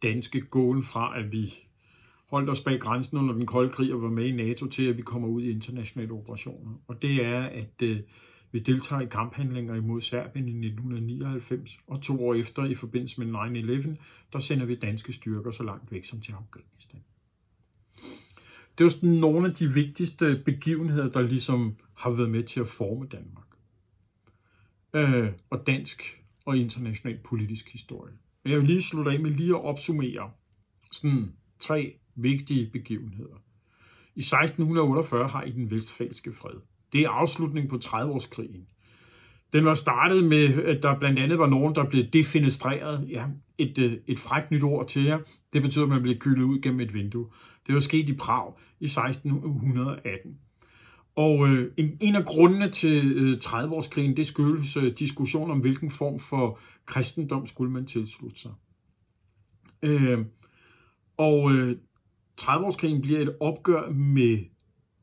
danske 0.02 0.40
gåen 0.40 0.82
fra, 0.82 1.18
at 1.18 1.32
vi 1.32 1.54
holdt 2.30 2.50
os 2.50 2.60
bag 2.60 2.80
grænsen 2.80 3.18
under 3.18 3.34
den 3.34 3.46
kolde 3.46 3.70
krig 3.70 3.94
og 3.94 4.02
var 4.02 4.08
med 4.08 4.24
i 4.24 4.32
NATO 4.32 4.66
til, 4.66 4.88
at 4.88 4.96
vi 4.96 5.02
kommer 5.02 5.28
ud 5.28 5.42
i 5.42 5.50
internationale 5.50 6.12
operationer. 6.12 6.72
Og 6.88 7.02
det 7.02 7.24
er, 7.24 7.40
at 7.40 7.82
øh, 7.82 8.00
vi 8.52 8.58
deltager 8.58 9.02
i 9.02 9.06
kamphandlinger 9.06 9.74
imod 9.74 10.00
Serbien 10.00 10.48
i 10.48 10.66
1999, 10.66 11.78
og 11.86 12.02
to 12.02 12.28
år 12.28 12.34
efter, 12.34 12.64
i 12.64 12.74
forbindelse 12.74 13.24
med 13.24 13.40
9-11, 13.86 13.96
der 14.32 14.38
sender 14.38 14.66
vi 14.66 14.74
danske 14.74 15.12
styrker 15.12 15.50
så 15.50 15.62
langt 15.62 15.92
væk 15.92 16.04
som 16.04 16.20
til 16.20 16.32
Afghanistan. 16.32 17.00
Det 18.72 18.80
er 18.80 18.84
jo 18.84 18.88
sådan 18.88 19.10
nogle 19.10 19.48
af 19.48 19.54
de 19.54 19.72
vigtigste 19.72 20.42
begivenheder, 20.44 21.10
der 21.10 21.20
ligesom 21.20 21.76
har 21.94 22.10
været 22.10 22.30
med 22.30 22.42
til 22.42 22.60
at 22.60 22.66
forme 22.66 23.06
Danmark 23.06 23.46
øh, 24.94 25.32
og 25.50 25.66
dansk 25.66 26.22
og 26.44 26.56
international 26.56 27.18
politisk 27.24 27.72
historie. 27.72 28.12
Men 28.44 28.52
jeg 28.52 28.60
vil 28.60 28.68
lige 28.68 28.82
slutte 28.82 29.10
af 29.10 29.20
med 29.20 29.30
lige 29.30 29.50
at 29.50 29.64
opsummere 29.64 30.30
sådan 30.92 31.32
tre 31.58 31.99
vigtige 32.22 32.70
begivenheder. 32.72 33.42
I 34.16 34.20
1648 34.20 35.28
har 35.28 35.42
I 35.42 35.50
den 35.50 35.70
vestfalske 35.70 36.32
fred. 36.32 36.60
Det 36.92 37.00
er 37.00 37.10
afslutningen 37.10 37.70
på 37.70 37.76
30-årskrigen. 37.84 38.66
Den 39.52 39.64
var 39.64 39.74
startet 39.74 40.24
med, 40.24 40.64
at 40.64 40.82
der 40.82 40.98
blandt 40.98 41.18
andet 41.18 41.38
var 41.38 41.46
nogen, 41.46 41.74
der 41.74 41.84
blev 41.84 42.04
defenestreret. 42.04 43.06
Ja, 43.10 43.24
et, 43.58 43.78
øh, 43.78 43.92
et 44.06 44.18
frækt 44.18 44.50
nyt 44.50 44.62
ord 44.62 44.88
til 44.88 45.04
jer. 45.04 45.18
Det 45.52 45.62
betyder, 45.62 45.84
at 45.84 45.90
man 45.90 46.02
blev 46.02 46.16
kylet 46.16 46.42
ud 46.42 46.60
gennem 46.60 46.80
et 46.80 46.94
vindue. 46.94 47.26
Det 47.66 47.74
var 47.74 47.80
sket 47.80 48.08
i 48.08 48.16
Prag 48.16 48.52
i 48.80 48.84
1618. 48.84 50.38
Og 51.16 51.48
øh, 51.48 51.72
en, 51.76 51.96
en 52.00 52.16
af 52.16 52.24
grundene 52.24 52.70
til 52.70 53.12
øh, 53.12 53.36
30-årskrigen, 53.44 54.16
det 54.16 54.26
skyldes 54.26 54.76
øh, 54.76 54.92
diskussion 54.98 55.50
om, 55.50 55.58
hvilken 55.58 55.90
form 55.90 56.18
for 56.18 56.58
kristendom 56.86 57.46
skulle 57.46 57.72
man 57.72 57.86
tilslutte 57.86 58.40
sig. 58.40 58.52
Øh, 59.82 60.18
og 61.16 61.52
øh, 61.52 61.76
30-årskrigen 62.42 63.02
bliver 63.02 63.20
et 63.20 63.36
opgør 63.40 63.90
med 63.90 64.38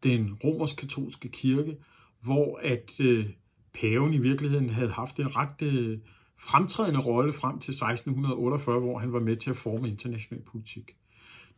den 0.03 0.33
romersk-katolske 0.43 1.29
kirke, 1.29 1.77
hvor 2.21 2.59
at 2.63 2.91
øh, 2.99 3.25
paven 3.73 4.13
i 4.13 4.17
virkeligheden 4.17 4.69
havde 4.69 4.91
haft 4.91 5.19
en 5.19 5.35
ret 5.35 5.61
øh, 5.61 5.99
fremtrædende 6.39 6.99
rolle 6.99 7.33
frem 7.33 7.59
til 7.59 7.71
1648, 7.71 8.79
hvor 8.79 8.99
han 8.99 9.13
var 9.13 9.19
med 9.19 9.35
til 9.35 9.49
at 9.49 9.57
forme 9.57 9.89
international 9.89 10.43
politik. 10.51 10.91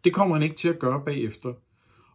Det 0.04 0.14
kommer 0.14 0.36
han 0.36 0.44
ikke 0.44 0.56
til 0.56 0.70
at 0.70 0.80
gøre 0.80 1.02
bagefter. 1.06 1.54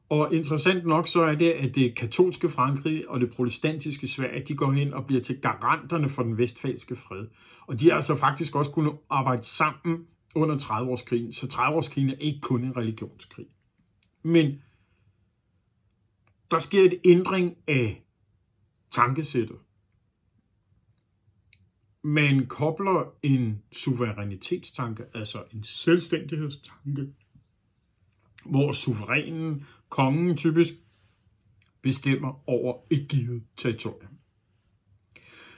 Og 0.09 0.35
interessant 0.35 0.87
nok 0.87 1.09
så 1.09 1.22
er 1.22 1.35
det, 1.35 1.50
at 1.50 1.74
det 1.74 1.94
katolske 1.94 2.48
Frankrig 2.48 3.09
og 3.09 3.20
det 3.20 3.31
protestantiske 3.31 4.09
Sverige, 4.09 4.44
de 4.48 4.55
går 4.55 4.72
hen 4.72 4.94
og 4.94 5.07
bliver 5.07 5.22
til 5.22 5.40
garanterne 5.40 6.09
for 6.09 6.22
den 6.22 6.38
vestfalske 6.38 6.96
fred. 6.96 7.27
Og 7.66 7.81
de 7.81 7.88
har 7.88 7.94
altså 7.94 8.16
faktisk 8.16 8.55
også 8.57 8.70
kunnet 8.70 8.92
arbejde 9.11 9.42
sammen 9.42 10.07
under 10.35 10.59
30-årskrigen. 10.59 11.33
Så 11.33 11.47
30-årskrigen 11.47 12.11
er 12.11 12.16
ikke 12.18 12.40
kun 12.40 12.64
en 12.64 12.77
religionskrig. 12.77 13.47
Men 14.23 14.62
der 16.51 16.59
sker 16.59 16.83
et 16.83 17.01
ændring 17.05 17.57
af 17.68 18.05
tankesættet. 18.90 19.59
Man 22.03 22.47
kobler 22.47 23.14
en 23.23 23.62
suverænitetstanke, 23.73 25.05
altså 25.14 25.44
en 25.53 25.62
selvstændighedstanke, 25.62 27.14
hvor 28.44 28.73
suverænen, 28.73 29.66
kongen 29.88 30.37
typisk, 30.37 30.75
bestemmer 31.83 32.49
over 32.49 32.83
et 32.90 33.09
givet 33.09 33.44
territorium. 33.57 34.18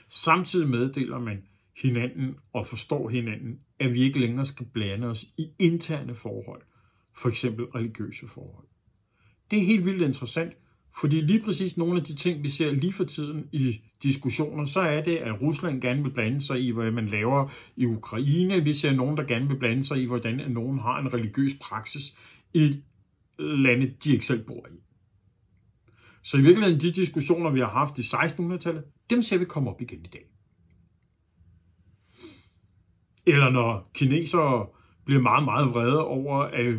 Samtidig 0.07 0.69
meddeler 0.69 1.19
man 1.19 1.47
hinanden 1.77 2.35
og 2.53 2.67
forstår 2.67 3.09
hinanden, 3.09 3.59
at 3.79 3.93
vi 3.93 3.99
ikke 3.99 4.19
længere 4.19 4.45
skal 4.45 4.65
blande 4.73 5.07
os 5.07 5.23
i 5.37 5.47
interne 5.59 6.15
forhold, 6.15 6.61
for 7.17 7.29
eksempel 7.29 7.65
religiøse 7.65 8.27
forhold. 8.27 8.65
Det 9.51 9.59
er 9.59 9.65
helt 9.65 9.85
vildt 9.85 10.01
interessant, 10.01 10.53
fordi 10.99 11.21
lige 11.21 11.43
præcis 11.43 11.77
nogle 11.77 11.99
af 11.99 12.05
de 12.05 12.15
ting, 12.15 12.43
vi 12.43 12.49
ser 12.49 12.71
lige 12.71 12.93
for 12.93 13.03
tiden 13.03 13.49
i 13.51 13.81
diskussioner, 14.03 14.65
så 14.65 14.79
er 14.79 15.03
det, 15.03 15.15
at 15.15 15.41
Rusland 15.41 15.81
gerne 15.81 16.03
vil 16.03 16.11
blande 16.11 16.41
sig 16.41 16.61
i, 16.61 16.71
hvad 16.71 16.91
man 16.91 17.07
laver 17.07 17.51
i 17.75 17.85
Ukraine. 17.85 18.63
Vi 18.63 18.73
ser 18.73 18.93
nogen, 18.93 19.17
der 19.17 19.23
gerne 19.23 19.47
vil 19.47 19.59
blande 19.59 19.83
sig 19.83 20.01
i, 20.01 20.05
hvordan 20.05 20.51
nogen 20.51 20.79
har 20.79 20.99
en 20.99 21.13
religiøs 21.13 21.51
praksis 21.61 22.17
i 22.53 22.75
landet, 23.39 24.03
de 24.03 24.11
ikke 24.11 24.25
selv 24.25 24.43
bor 24.43 24.67
i. 24.67 24.77
Så 26.23 26.37
i 26.37 26.41
virkeligheden, 26.41 26.81
de 26.81 26.91
diskussioner, 26.91 27.49
vi 27.49 27.59
har 27.59 27.69
haft 27.69 27.99
i 27.99 28.01
1600-tallet, 28.01 28.83
dem 29.09 29.21
ser 29.21 29.37
vi 29.37 29.45
komme 29.45 29.69
op 29.69 29.81
igen 29.81 30.05
i 30.05 30.09
dag. 30.13 30.25
Eller 33.27 33.49
når 33.49 33.91
kinesere 33.93 34.67
bliver 35.05 35.21
meget, 35.21 35.45
meget 35.45 35.67
vrede 35.67 36.05
over, 36.05 36.35
at 36.35 36.75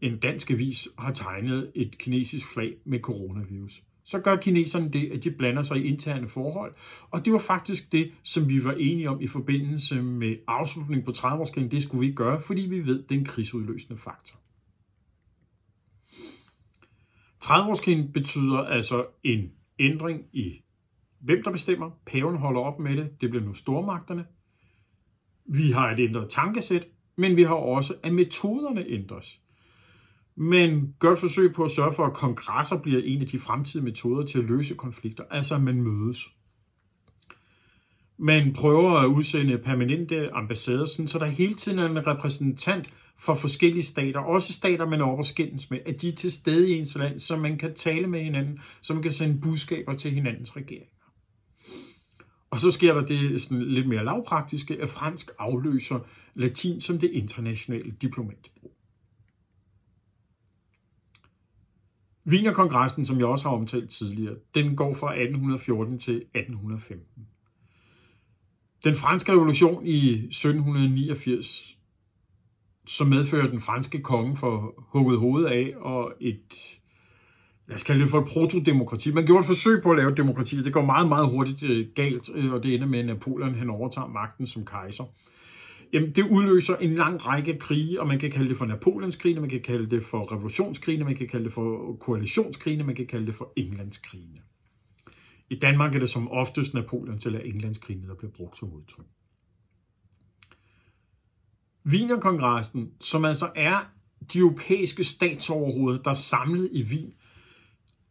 en 0.00 0.18
dansk 0.18 0.50
avis 0.50 0.88
har 0.98 1.12
tegnet 1.12 1.72
et 1.74 1.98
kinesisk 1.98 2.52
flag 2.52 2.74
med 2.84 3.00
coronavirus. 3.00 3.82
Så 4.04 4.18
gør 4.18 4.36
kineserne 4.36 4.90
det, 4.92 5.12
at 5.12 5.24
de 5.24 5.30
blander 5.30 5.62
sig 5.62 5.78
i 5.78 5.82
interne 5.82 6.28
forhold, 6.28 6.74
og 7.10 7.24
det 7.24 7.32
var 7.32 7.38
faktisk 7.38 7.92
det, 7.92 8.12
som 8.22 8.48
vi 8.48 8.64
var 8.64 8.72
enige 8.72 9.10
om 9.10 9.20
i 9.20 9.26
forbindelse 9.26 10.02
med 10.02 10.36
afslutningen 10.46 11.04
på 11.04 11.10
30-årskrigen. 11.10 11.68
Det 11.68 11.82
skulle 11.82 12.00
vi 12.00 12.06
ikke 12.06 12.16
gøre, 12.16 12.40
fordi 12.40 12.60
vi 12.60 12.86
ved, 12.86 12.94
den 12.94 13.08
det 13.08 13.14
er 13.14 13.18
en 13.18 13.24
krigsudløsende 13.24 13.98
faktor. 14.00 14.36
30-årskrigen 17.44 18.12
betyder 18.12 18.58
altså 18.58 19.06
en 19.22 19.52
ændring 19.78 20.24
i, 20.32 20.62
hvem 21.20 21.42
der 21.42 21.52
bestemmer. 21.52 21.90
Paven 22.06 22.36
holder 22.36 22.60
op 22.60 22.78
med 22.78 22.96
det. 22.96 23.20
Det 23.20 23.30
bliver 23.30 23.44
nu 23.44 23.54
stormagterne. 23.54 24.24
Vi 25.52 25.70
har 25.70 25.90
et 25.90 26.00
ændret 26.00 26.28
tankesæt, 26.28 26.88
men 27.16 27.36
vi 27.36 27.42
har 27.42 27.54
også, 27.54 27.94
at 28.02 28.14
metoderne 28.14 28.84
ændres. 28.88 29.40
Men 30.36 30.94
gør 30.98 31.12
et 31.12 31.18
forsøg 31.18 31.54
på 31.54 31.64
at 31.64 31.70
sørge 31.70 31.92
for, 31.92 32.06
at 32.06 32.12
kongresser 32.12 32.82
bliver 32.82 33.00
en 33.04 33.20
af 33.20 33.26
de 33.26 33.38
fremtidige 33.38 33.84
metoder 33.84 34.26
til 34.26 34.38
at 34.38 34.44
løse 34.44 34.74
konflikter, 34.74 35.24
altså 35.30 35.54
at 35.54 35.62
man 35.62 35.82
mødes. 35.82 36.18
Man 38.18 38.52
prøver 38.52 38.90
at 38.90 39.06
udsende 39.06 39.58
permanente 39.58 40.32
ambassader, 40.32 40.84
så 40.84 41.18
der 41.18 41.26
hele 41.26 41.54
tiden 41.54 41.78
er 41.78 41.86
en 41.86 42.06
repræsentant 42.06 42.88
for 43.18 43.34
forskellige 43.34 43.82
stater, 43.82 44.20
også 44.20 44.52
stater, 44.52 44.86
man 44.86 45.00
er 45.00 45.04
over 45.04 45.22
skændes 45.22 45.70
med, 45.70 45.78
at 45.86 46.02
de 46.02 46.08
er 46.08 46.12
til 46.12 46.32
stede 46.32 46.70
i 46.70 46.78
ens 46.78 46.96
land, 46.96 47.20
så 47.20 47.36
man 47.36 47.58
kan 47.58 47.74
tale 47.74 48.06
med 48.06 48.22
hinanden, 48.22 48.60
så 48.80 48.94
man 48.94 49.02
kan 49.02 49.12
sende 49.12 49.40
budskaber 49.40 49.94
til 49.94 50.10
hinandens 50.10 50.56
regeringer. 50.56 50.99
Og 52.50 52.58
så 52.58 52.70
sker 52.70 52.94
der 52.94 53.06
det 53.06 53.42
sådan 53.42 53.62
lidt 53.62 53.88
mere 53.88 54.04
lavpraktiske, 54.04 54.82
at 54.82 54.88
fransk 54.88 55.30
afløser 55.38 56.00
latin 56.34 56.80
som 56.80 56.98
det 56.98 57.10
internationale 57.10 57.90
diplomatsprog. 57.90 58.72
Wienerkongressen, 62.26 63.04
som 63.04 63.18
jeg 63.18 63.26
også 63.26 63.48
har 63.48 63.56
omtalt 63.56 63.90
tidligere, 63.90 64.36
den 64.54 64.76
går 64.76 64.94
fra 64.94 65.12
1814 65.12 65.98
til 65.98 66.16
1815. 66.16 67.26
Den 68.84 68.94
franske 68.94 69.32
revolution 69.32 69.86
i 69.86 70.08
1789 70.08 71.80
som 72.86 73.06
medfører 73.06 73.46
den 73.46 73.60
franske 73.60 74.02
konge 74.02 74.36
for 74.36 74.74
hugget 74.78 75.18
hovedet 75.18 75.48
af, 75.48 75.74
og 75.76 76.12
et, 76.20 76.79
lad 77.70 77.74
os 77.74 77.82
kalde 77.82 78.00
det 78.00 78.10
for 78.10 78.20
et 78.20 78.28
protodemokrati. 78.28 79.12
Man 79.12 79.26
gjorde 79.26 79.40
et 79.40 79.46
forsøg 79.46 79.82
på 79.82 79.90
at 79.90 79.96
lave 79.96 80.10
et 80.10 80.16
demokrati, 80.16 80.62
det 80.62 80.72
går 80.72 80.84
meget, 80.84 81.08
meget 81.08 81.30
hurtigt 81.30 81.62
øh, 81.62 81.86
galt, 81.94 82.30
øh, 82.34 82.52
og 82.52 82.62
det 82.62 82.74
ender 82.74 82.86
med, 82.86 82.98
at 82.98 83.06
Napoleon 83.06 83.54
han 83.54 83.70
overtager 83.70 84.08
magten 84.08 84.46
som 84.46 84.64
kejser. 84.64 85.04
Jamen, 85.92 86.12
det 86.12 86.22
udløser 86.30 86.76
en 86.76 86.94
lang 86.94 87.26
række 87.26 87.58
krige, 87.58 88.00
og 88.00 88.06
man 88.06 88.18
kan 88.18 88.30
kalde 88.30 88.48
det 88.48 88.56
for 88.56 88.66
Napoleonskrigene, 88.66 89.40
man 89.40 89.50
kan 89.50 89.60
kalde 89.60 89.90
det 89.90 90.02
for 90.02 90.32
revolutionskrigene, 90.32 91.04
man 91.04 91.16
kan 91.16 91.28
kalde 91.28 91.44
det 91.44 91.52
for 91.52 91.96
koalitionskrigene, 92.00 92.84
man 92.84 92.94
kan 92.94 93.06
kalde 93.06 93.26
det 93.26 93.34
for 93.34 93.52
Englandskrigene. 93.56 94.40
I 95.50 95.58
Danmark 95.58 95.94
er 95.94 95.98
det 95.98 96.08
som 96.08 96.30
oftest 96.30 96.74
Napoleons 96.74 97.26
eller 97.26 97.40
Englandskrigene, 97.40 98.08
der 98.08 98.14
bliver 98.14 98.32
brugt 98.32 98.58
som 98.58 98.72
udtryk. 98.72 99.06
Wienerkongressen, 101.86 102.90
som 103.00 103.24
altså 103.24 103.50
er 103.56 103.78
de 104.32 104.38
europæiske 104.38 105.04
statsoverhoveder, 105.04 106.02
der 106.02 106.10
er 106.10 106.14
samlet 106.14 106.68
i 106.72 106.82
Wien, 106.82 107.12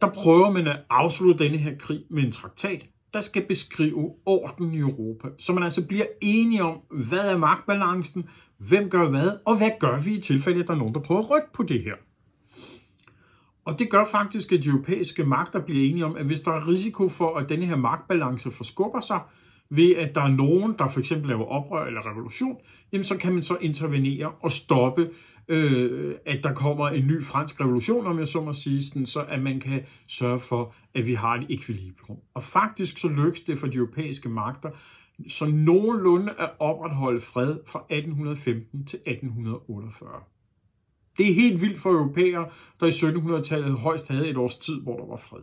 der 0.01 0.09
prøver 0.09 0.51
man 0.51 0.67
at 0.67 0.79
afslutte 0.89 1.43
denne 1.43 1.57
her 1.57 1.77
krig 1.79 2.03
med 2.09 2.23
en 2.23 2.31
traktat, 2.31 2.85
der 3.13 3.21
skal 3.21 3.45
beskrive 3.47 4.13
orden 4.25 4.73
i 4.73 4.79
Europa. 4.79 5.27
Så 5.39 5.53
man 5.53 5.63
altså 5.63 5.87
bliver 5.87 6.05
enige 6.21 6.63
om, 6.63 6.77
hvad 6.91 7.31
er 7.31 7.37
magtbalancen, 7.37 8.29
hvem 8.57 8.89
gør 8.89 9.09
hvad, 9.09 9.31
og 9.45 9.57
hvad 9.57 9.71
gør 9.79 9.99
vi 9.99 10.13
i 10.13 10.21
tilfælde, 10.21 10.59
at 10.59 10.67
der 10.67 10.73
er 10.73 10.77
nogen, 10.77 10.93
der 10.93 11.01
prøver 11.01 11.21
at 11.21 11.29
rykke 11.29 11.53
på 11.53 11.63
det 11.63 11.83
her. 11.83 11.93
Og 13.65 13.79
det 13.79 13.89
gør 13.89 14.05
faktisk, 14.05 14.51
at 14.51 14.63
de 14.63 14.69
europæiske 14.69 15.23
magter 15.23 15.59
bliver 15.59 15.89
enige 15.89 16.05
om, 16.05 16.15
at 16.15 16.25
hvis 16.25 16.39
der 16.39 16.51
er 16.51 16.67
risiko 16.67 17.09
for, 17.09 17.37
at 17.37 17.49
denne 17.49 17.65
her 17.65 17.75
magtbalance 17.75 18.51
forskubber 18.51 18.99
sig, 18.99 19.19
ved 19.69 19.95
at 19.95 20.15
der 20.15 20.21
er 20.21 20.27
nogen, 20.27 20.75
der 20.79 20.87
for 20.87 20.99
eksempel 20.99 21.29
laver 21.29 21.45
oprør 21.45 21.85
eller 21.85 22.11
revolution, 22.11 22.57
jamen 22.91 23.03
så 23.03 23.17
kan 23.17 23.33
man 23.33 23.41
så 23.41 23.57
intervenere 23.61 24.31
og 24.41 24.51
stoppe, 24.51 25.09
øh, 25.49 26.15
at 26.25 26.43
der 26.43 26.53
kommer 26.53 26.89
en 26.89 27.07
ny 27.07 27.23
fransk 27.23 27.61
revolution, 27.61 28.07
om 28.07 28.19
jeg 28.19 28.27
så 28.27 28.41
må 28.41 28.53
sige, 28.53 28.83
sådan, 28.83 29.05
så 29.05 29.23
at 29.23 29.41
man 29.41 29.59
kan 29.59 29.81
sørge 30.07 30.39
for, 30.39 30.75
at 30.95 31.07
vi 31.07 31.13
har 31.13 31.35
et 31.35 31.45
ekvilibrium. 31.49 32.19
Og 32.33 32.43
faktisk 32.43 32.97
så 32.97 33.07
lykkes 33.07 33.41
det 33.41 33.59
for 33.59 33.67
de 33.67 33.77
europæiske 33.77 34.29
magter, 34.29 34.69
så 35.27 35.45
nogenlunde 35.45 36.33
at 36.39 36.51
opretholde 36.59 37.21
fred 37.21 37.57
fra 37.67 37.79
1815 37.79 38.85
til 38.85 38.99
1848. 39.07 40.23
Det 41.17 41.29
er 41.29 41.33
helt 41.33 41.61
vildt 41.61 41.79
for 41.79 41.89
europæere, 41.89 42.49
der 42.79 42.85
i 42.85 42.89
1700-tallet 42.89 43.79
højst 43.79 44.07
havde 44.07 44.29
et 44.29 44.37
års 44.37 44.57
tid, 44.57 44.81
hvor 44.81 44.97
der 44.97 45.05
var 45.05 45.17
fred. 45.17 45.41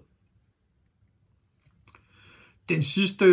Den 2.69 2.83
sidste 2.83 3.27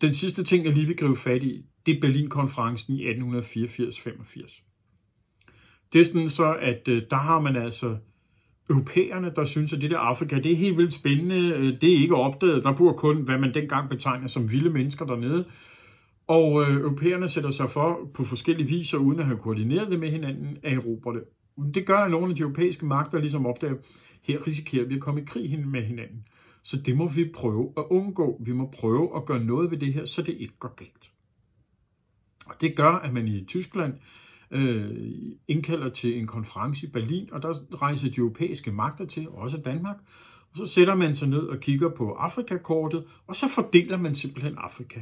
den 0.00 0.14
sidste 0.14 0.44
ting, 0.44 0.64
jeg 0.64 0.72
lige 0.72 0.86
vil 0.86 0.96
gribe 0.96 1.16
fat 1.16 1.42
i, 1.42 1.64
det 1.86 1.96
er 1.96 2.00
Berlinkonferencen 2.00 2.94
i 2.94 3.10
1884-85. 3.10 4.67
Det 5.92 6.00
er 6.00 6.04
sådan 6.04 6.28
så, 6.28 6.54
at 6.54 6.88
øh, 6.88 7.02
der 7.10 7.16
har 7.16 7.40
man 7.40 7.56
altså 7.56 7.96
europæerne, 8.70 9.32
der 9.36 9.44
synes, 9.44 9.72
at 9.72 9.80
det 9.80 9.90
der 9.90 9.98
Afrika, 9.98 10.36
det 10.36 10.52
er 10.52 10.56
helt 10.56 10.76
vildt 10.76 10.94
spændende. 10.94 11.54
Øh, 11.56 11.80
det 11.80 11.92
er 11.92 11.96
ikke 11.96 12.16
opdaget. 12.16 12.64
Der 12.64 12.76
bor 12.76 12.92
kun, 12.92 13.16
hvad 13.16 13.38
man 13.38 13.54
dengang 13.54 13.88
betegner 13.88 14.26
som 14.26 14.52
vilde 14.52 14.70
mennesker 14.70 15.06
dernede. 15.06 15.44
Og 16.26 16.62
øh, 16.62 16.76
europæerne 16.76 17.28
sætter 17.28 17.50
sig 17.50 17.70
for 17.70 18.10
på 18.14 18.24
forskellige 18.24 18.68
viser, 18.68 18.98
uden 18.98 19.20
at 19.20 19.26
have 19.26 19.38
koordineret 19.38 19.90
det 19.90 20.00
med 20.00 20.10
hinanden, 20.10 20.58
at 20.62 20.72
erobre 20.72 21.14
det. 21.14 21.24
Det 21.74 21.86
gør, 21.86 21.98
at 21.98 22.10
nogle 22.10 22.30
af 22.30 22.36
de 22.36 22.42
europæiske 22.42 22.86
magter 22.86 23.18
ligesom 23.18 23.46
opdager, 23.46 23.74
her 24.22 24.46
risikerer 24.46 24.86
vi 24.86 24.94
at 24.94 25.00
komme 25.00 25.20
i 25.20 25.24
krig 25.24 25.66
med 25.66 25.82
hinanden. 25.82 26.24
Så 26.62 26.76
det 26.86 26.96
må 26.96 27.08
vi 27.08 27.30
prøve 27.34 27.72
at 27.76 27.84
undgå. 27.90 28.42
Vi 28.44 28.52
må 28.52 28.70
prøve 28.70 29.16
at 29.16 29.26
gøre 29.26 29.44
noget 29.44 29.70
ved 29.70 29.78
det 29.78 29.94
her, 29.94 30.04
så 30.04 30.22
det 30.22 30.36
ikke 30.38 30.58
går 30.58 30.74
galt. 30.76 31.12
Og 32.46 32.54
det 32.60 32.76
gør, 32.76 32.90
at 32.90 33.12
man 33.12 33.28
i 33.28 33.44
Tyskland 33.44 33.94
øh, 34.50 35.10
indkalder 35.48 35.88
til 35.88 36.18
en 36.18 36.26
konference 36.26 36.86
i 36.86 36.90
Berlin, 36.90 37.28
og 37.32 37.42
der 37.42 37.82
rejser 37.82 38.10
de 38.10 38.18
europæiske 38.18 38.72
magter 38.72 39.06
til, 39.06 39.28
også 39.28 39.56
Danmark. 39.56 39.96
Og 40.50 40.56
så 40.56 40.66
sætter 40.66 40.94
man 40.94 41.14
sig 41.14 41.28
ned 41.28 41.42
og 41.42 41.60
kigger 41.60 41.88
på 41.88 42.12
Afrikakortet, 42.12 43.04
og 43.26 43.36
så 43.36 43.48
fordeler 43.54 43.96
man 43.96 44.14
simpelthen 44.14 44.54
Afrika. 44.58 45.00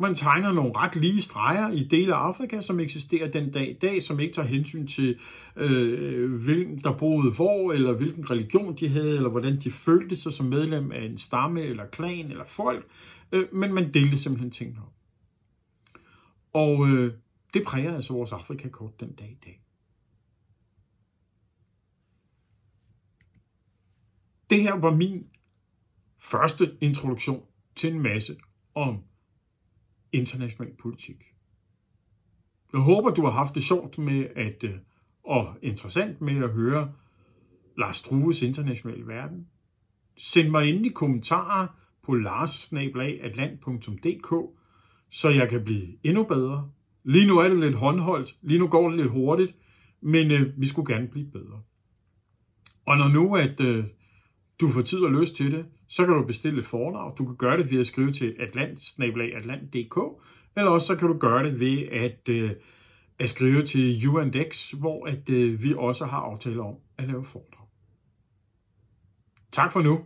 Man 0.00 0.14
tegner 0.14 0.52
nogle 0.52 0.72
ret 0.76 0.96
lige 0.96 1.20
streger 1.20 1.70
i 1.70 1.84
dele 1.84 2.14
af 2.14 2.18
Afrika, 2.18 2.60
som 2.60 2.80
eksisterer 2.80 3.30
den 3.30 3.50
dag 3.50 3.70
i 3.70 3.78
dag, 3.82 4.02
som 4.02 4.20
ikke 4.20 4.34
tager 4.34 4.48
hensyn 4.48 4.86
til, 4.86 5.18
øh, 5.56 6.32
hvem 6.34 6.80
der 6.80 6.92
boede 6.92 7.30
hvor, 7.30 7.72
eller 7.72 7.92
hvilken 7.92 8.30
religion 8.30 8.74
de 8.74 8.88
havde, 8.88 9.16
eller 9.16 9.30
hvordan 9.30 9.60
de 9.60 9.70
følte 9.70 10.16
sig 10.16 10.32
som 10.32 10.46
medlem 10.46 10.92
af 10.92 11.04
en 11.04 11.18
stamme, 11.18 11.62
eller 11.62 11.86
klan, 11.86 12.30
eller 12.30 12.44
folk. 12.44 12.86
Øh, 13.32 13.44
men 13.52 13.74
man 13.74 13.94
delte 13.94 14.18
simpelthen 14.18 14.50
tingene 14.50 14.80
op. 14.80 14.92
Og 16.52 16.88
øh, 16.88 17.12
det 17.54 17.62
præger 17.66 17.94
altså 17.94 18.12
vores 18.12 18.32
Afrikakort 18.32 19.00
den 19.00 19.12
dag 19.12 19.30
i 19.30 19.38
dag. 19.44 19.62
Det 24.50 24.62
her 24.62 24.74
var 24.74 24.94
min 24.94 25.26
første 26.18 26.76
introduktion 26.80 27.46
til 27.74 27.92
en 27.92 28.02
masse 28.02 28.36
om 28.74 29.02
international 30.12 30.76
politik. 30.76 31.24
Jeg 32.72 32.80
håber, 32.80 33.10
du 33.10 33.24
har 33.24 33.30
haft 33.30 33.54
det 33.54 33.62
sjovt 33.62 33.98
med 33.98 34.26
at, 34.36 34.64
øh, 34.64 34.74
og 35.24 35.56
interessant 35.62 36.20
med 36.20 36.44
at 36.44 36.50
høre 36.50 36.92
Lars 37.78 37.96
Struves 37.96 38.42
internationale 38.42 39.06
verden. 39.06 39.48
Send 40.16 40.48
mig 40.48 40.68
endelig 40.68 40.94
kommentarer 40.94 41.66
på 42.02 42.14
lars 42.14 42.72
så 45.10 45.28
jeg 45.28 45.48
kan 45.48 45.64
blive 45.64 45.96
endnu 46.04 46.24
bedre. 46.24 46.70
Lige 47.04 47.26
nu 47.26 47.38
er 47.38 47.48
det 47.48 47.58
lidt 47.58 47.74
håndholdt, 47.74 48.36
lige 48.42 48.58
nu 48.58 48.68
går 48.68 48.88
det 48.88 48.98
lidt 48.98 49.10
hurtigt, 49.10 49.56
men 50.00 50.30
øh, 50.30 50.60
vi 50.60 50.66
skulle 50.66 50.94
gerne 50.94 51.08
blive 51.08 51.26
bedre. 51.26 51.62
Og 52.86 52.96
når 52.96 53.08
nu 53.08 53.36
at 53.36 53.60
øh, 53.60 53.84
du 54.60 54.68
får 54.68 54.82
tid 54.82 54.98
og 54.98 55.12
lyst 55.12 55.36
til 55.36 55.52
det, 55.52 55.66
så 55.88 56.06
kan 56.06 56.14
du 56.14 56.26
bestille 56.26 56.58
et 56.58 56.66
forlag. 56.66 57.14
Du 57.18 57.24
kan 57.24 57.36
gøre 57.36 57.56
det 57.56 57.70
ved 57.70 57.80
at 57.80 57.86
skrive 57.86 58.12
til 58.12 58.36
atlant.dk, 58.38 59.96
eller 60.56 60.70
også 60.70 60.86
så 60.86 60.96
kan 60.96 61.08
du 61.08 61.18
gøre 61.18 61.44
det 61.44 61.60
ved 61.60 61.88
at, 61.88 62.28
øh, 62.28 62.50
at 63.18 63.28
skrive 63.28 63.62
til 63.62 64.08
UNDEX, 64.08 64.70
hvor 64.70 65.06
at, 65.06 65.28
øh, 65.28 65.64
vi 65.64 65.74
også 65.76 66.06
har 66.06 66.18
aftaler 66.18 66.64
om 66.64 66.74
at 66.98 67.08
lave 67.08 67.24
foredrag. 67.24 67.66
Tak 69.52 69.72
for 69.72 69.82
nu. 69.82 70.00